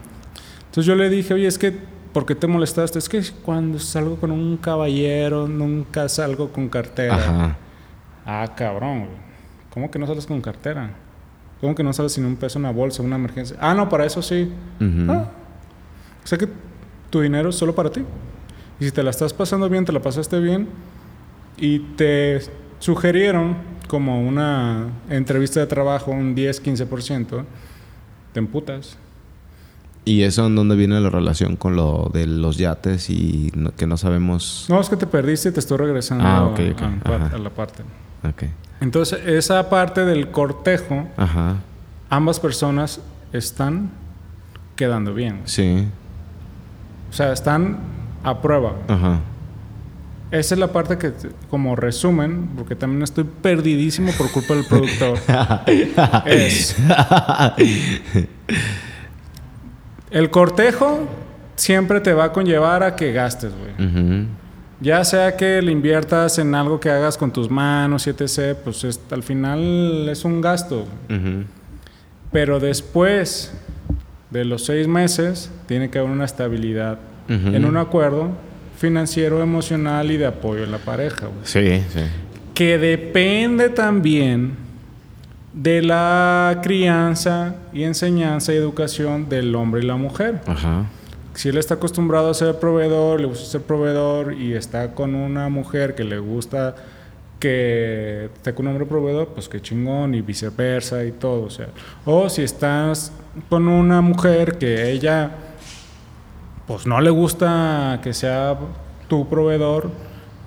Entonces 0.66 0.86
yo 0.86 0.96
le 0.96 1.10
dije, 1.10 1.34
oye, 1.34 1.48
es 1.48 1.58
que, 1.58 1.72
¿por 2.12 2.26
qué 2.26 2.36
te 2.36 2.48
molestaste? 2.48 3.00
Es 3.00 3.08
que 3.08 3.22
cuando 3.44 3.80
salgo 3.80 4.18
con 4.18 4.32
un 4.32 4.58
caballero, 4.58 5.48
nunca 5.48 6.10
salgo 6.10 6.52
con 6.52 6.68
cartera. 6.68 7.16
Ajá. 7.16 7.58
Ah, 8.26 8.48
cabrón, 8.56 9.00
güey. 9.00 9.12
¿Cómo 9.74 9.90
que 9.92 10.00
no 10.00 10.08
sales 10.08 10.26
con 10.26 10.40
cartera? 10.42 10.92
¿Cómo 11.62 11.74
que 11.76 11.84
no 11.84 11.94
sales 11.94 12.12
sin 12.14 12.26
un 12.26 12.36
peso 12.36 12.60
en 12.60 12.66
una 12.66 12.72
bolsa, 12.74 13.02
una 13.04 13.16
emergencia? 13.16 13.58
Ah, 13.60 13.74
no, 13.74 13.90
para 13.90 14.06
eso 14.06 14.22
sí. 14.22 14.52
Ujú. 14.80 15.12
Ah. 15.12 15.28
O 16.24 16.28
sea 16.28 16.38
que 16.38 16.48
tu 17.10 17.22
dinero 17.22 17.50
es 17.50 17.56
solo 17.56 17.74
para 17.74 17.90
ti. 17.90 18.02
Y 18.80 18.86
si 18.86 18.92
te 18.92 19.04
la 19.04 19.10
estás 19.12 19.34
pasando 19.34 19.70
bien, 19.70 19.86
te 19.86 19.92
la 19.92 20.02
pasaste 20.02 20.40
bien 20.40 20.68
y 21.58 21.80
te 21.80 22.40
sugerieron 22.80 23.56
como 23.88 24.22
una 24.28 24.88
entrevista 25.10 25.60
de 25.60 25.68
trabajo 25.68 26.12
un 26.12 26.36
10-15%, 26.36 27.44
te 28.34 28.40
emputas. 28.40 28.98
¿Y 30.06 30.24
eso 30.24 30.46
en 30.48 30.56
dónde 30.56 30.76
viene 30.76 31.00
la 31.00 31.10
relación 31.10 31.56
con 31.56 31.76
lo 31.78 32.10
de 32.14 32.28
los 32.28 32.58
yates 32.58 33.10
y 33.10 33.52
no- 33.56 33.72
que 33.72 33.88
no 33.88 33.96
sabemos? 33.96 34.66
No, 34.70 34.82
es 34.82 34.90
que 34.90 34.98
te 34.98 35.08
perdiste 35.08 35.50
y 35.50 35.52
te 35.54 35.60
estoy 35.62 35.78
regresando 35.78 36.26
Ah, 36.26 36.38
a 37.34 37.38
la 37.38 37.50
parte. 37.52 37.84
Ok. 38.28 38.44
Entonces, 38.82 39.20
esa 39.26 39.70
parte 39.70 40.04
del 40.06 40.30
cortejo, 40.32 41.08
Ajá. 41.18 41.56
ambas 42.10 42.40
personas 42.40 43.00
están 43.32 43.92
quedando 44.76 45.14
bien. 45.14 45.42
Sí. 45.46 45.88
O 47.10 47.14
sea, 47.14 47.32
están 47.32 47.78
a 48.24 48.42
prueba. 48.42 48.74
Ajá. 48.88 49.20
Esa 50.32 50.56
es 50.56 50.60
la 50.60 50.68
parte 50.68 50.98
que, 50.98 51.14
como 51.50 51.76
resumen, 51.76 52.50
porque 52.58 52.76
también 52.76 53.04
estoy 53.04 53.24
perdidísimo 53.24 54.12
por 54.14 54.32
culpa 54.32 54.56
del 54.56 54.66
productor, 54.66 55.20
es... 56.26 56.76
El 60.10 60.30
cortejo 60.32 61.08
siempre 61.56 62.02
te 62.02 62.14
va 62.14 62.26
a 62.26 62.34
conllevar 62.34 62.82
a 62.84 62.96
que 62.96 63.12
gastes, 63.14 63.52
güey. 63.56 63.88
Ujú. 63.88 64.26
Ya 64.84 65.04
sea 65.06 65.38
que 65.38 65.62
le 65.62 65.72
inviertas 65.72 66.38
en 66.40 66.54
algo 66.56 66.80
que 66.80 66.90
hagas 66.90 67.18
con 67.18 67.32
tus 67.32 67.50
manos 67.50 68.06
etc., 68.06 68.56
pues 68.64 68.84
es- 68.84 69.00
al 69.12 69.24
final 69.24 70.08
es 70.10 70.26
un 70.26 70.42
gasto. 70.42 70.86
Pero 72.32 72.60
después 72.60 73.54
de 74.30 74.44
los 74.46 74.66
seis 74.66 74.88
meses, 74.88 75.50
tiene 75.68 75.90
que 75.90 76.00
haber 76.00 76.12
una 76.12 76.26
estabilidad 76.26 76.98
en 77.30 77.64
un 77.66 77.78
acuerdo 77.78 78.30
financiero, 78.78 79.42
emocional 79.42 80.12
y 80.12 80.18
de 80.18 80.26
apoyo 80.26 80.64
en 80.66 80.72
la 80.72 80.78
pareja. 80.80 81.28
Sí, 81.44 81.82
sí. 81.94 82.02
Que 82.54 82.78
depende 82.78 83.70
también 83.70 84.56
de 85.54 85.82
la 85.82 86.60
crianza 86.62 87.56
y 87.72 87.84
enseñanza 87.84 88.52
y 88.54 88.58
educación 88.58 89.30
del 89.30 89.56
hombre 89.56 89.82
y 89.84 89.86
la 89.86 89.96
mujer. 89.96 90.42
Ajá. 90.46 90.86
Si 91.34 91.50
él 91.50 91.58
está 91.58 91.76
acostumbrado 91.76 92.30
a 92.30 92.34
ser 92.34 92.60
proveedor, 92.60 93.20
le 93.20 93.28
gusta 93.28 93.46
ser 93.46 93.62
proveedor 93.62 94.34
y 94.34 94.54
está 94.54 94.94
con 94.94 95.16
una 95.16 95.50
mujer 95.50 95.96
que 95.96 96.04
le 96.04 96.20
gusta 96.20 96.76
que 97.40 98.30
esté 98.34 98.54
con 98.54 98.68
un 98.68 98.74
hombre 98.74 98.86
proveedor, 98.86 99.30
pues 99.30 99.50
qué 99.50 99.62
chingón 99.62 100.16
y 100.16 100.22
viceversa 100.22 101.04
y 101.04 101.12
todo, 101.12 101.50
o. 101.50 101.52
O 102.06 102.30
si 102.30 102.44
estás 102.44 103.12
con 103.50 103.68
una 103.68 104.00
mujer 104.02 104.58
que 104.58 104.92
ella 104.92 105.32
pues 106.68 106.88
no 106.88 107.02
le 107.02 107.10
gusta 107.10 108.00
que 108.02 108.14
sea 108.14 108.58
tu 109.10 109.28
proveedor 109.28 109.90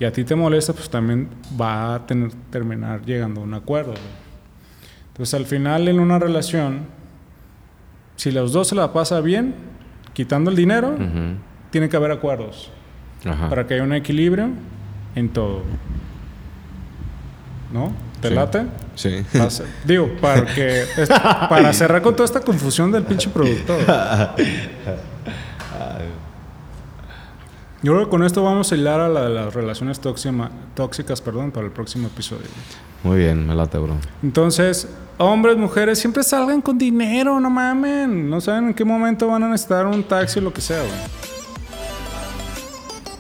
y 0.00 0.04
a 0.04 0.12
ti 0.12 0.24
te 0.24 0.34
molesta, 0.34 0.72
pues 0.72 0.88
también 0.88 1.28
va 1.60 1.94
a 1.94 2.06
tener 2.06 2.30
terminar 2.50 3.04
llegando 3.04 3.40
a 3.40 3.44
un 3.44 3.54
acuerdo. 3.54 3.94
Entonces, 5.08 5.34
al 5.34 5.46
final 5.46 5.88
en 5.88 6.00
una 6.00 6.18
relación 6.18 6.86
Si 8.16 8.30
los 8.30 8.52
dos 8.52 8.68
se 8.68 8.74
la 8.74 8.94
pasa 8.94 9.20
bien, 9.20 9.54
quitando 10.16 10.48
el 10.50 10.56
dinero, 10.56 10.96
tiene 11.70 11.90
que 11.90 11.96
haber 11.98 12.10
acuerdos 12.10 12.70
Ajá. 13.22 13.50
para 13.50 13.66
que 13.66 13.74
haya 13.74 13.82
un 13.82 13.92
equilibrio 13.92 14.48
en 15.14 15.28
todo. 15.28 15.62
¿No? 17.70 17.92
¿Te 18.22 18.28
Sí. 18.30 18.34
late? 18.34 18.62
Sí. 18.94 19.22
Pasa- 19.36 19.64
Digo, 19.84 20.08
para 20.22 20.46
que 20.46 20.80
es- 20.96 21.08
para 21.50 21.70
cerrar 21.74 22.00
con 22.00 22.16
toda 22.16 22.24
esta 22.24 22.40
confusión 22.40 22.90
del 22.92 23.02
pinche 23.02 23.28
productor. 23.28 23.78
Yo 27.86 27.92
creo 27.92 28.04
que 28.06 28.10
con 28.10 28.24
esto 28.24 28.42
vamos 28.42 28.72
a 28.72 28.74
hilar 28.74 28.98
a 28.98 29.08
la 29.08 29.22
de 29.28 29.30
las 29.32 29.54
relaciones 29.54 30.00
tóxima- 30.00 30.50
tóxicas, 30.74 31.20
perdón, 31.20 31.52
para 31.52 31.66
el 31.66 31.72
próximo 31.72 32.08
episodio. 32.08 32.48
Muy 33.04 33.18
bien, 33.18 33.46
me 33.46 33.54
late, 33.54 33.78
bro. 33.78 33.94
Entonces, 34.24 34.88
hombres, 35.18 35.56
mujeres, 35.56 35.96
siempre 36.00 36.24
salgan 36.24 36.60
con 36.62 36.76
dinero, 36.78 37.38
no 37.38 37.48
mamen. 37.48 38.28
No 38.28 38.40
saben 38.40 38.64
en 38.66 38.74
qué 38.74 38.84
momento 38.84 39.28
van 39.28 39.44
a 39.44 39.48
necesitar 39.50 39.86
un 39.86 40.02
taxi 40.02 40.40
o 40.40 40.42
lo 40.42 40.52
que 40.52 40.62
sea, 40.62 40.80
güey. 40.80 40.90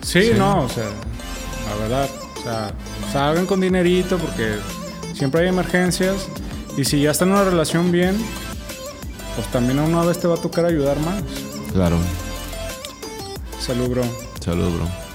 Sí, 0.02 0.32
no, 0.36 0.62
o 0.62 0.68
sea, 0.68 0.86
la 1.68 1.82
verdad. 1.82 2.10
O 2.36 2.42
sea, 2.42 2.70
salgan 3.12 3.46
con 3.46 3.60
dinerito 3.60 4.18
porque 4.18 4.56
siempre 5.14 5.42
hay 5.42 5.48
emergencias. 5.48 6.26
Y 6.76 6.84
si 6.84 7.00
ya 7.02 7.12
están 7.12 7.28
en 7.28 7.34
una 7.34 7.44
relación 7.44 7.92
bien, 7.92 8.16
pues 9.36 9.46
también 9.52 9.78
a 9.78 9.84
una 9.84 10.02
vez 10.04 10.18
te 10.18 10.26
va 10.26 10.34
a 10.34 10.38
tocar 10.42 10.64
ayudar 10.64 10.98
más. 10.98 11.22
Claro. 11.72 11.98
Salud, 13.60 13.90
bro. 13.90 14.25
Salud, 14.46 14.78
bro. 14.78 15.05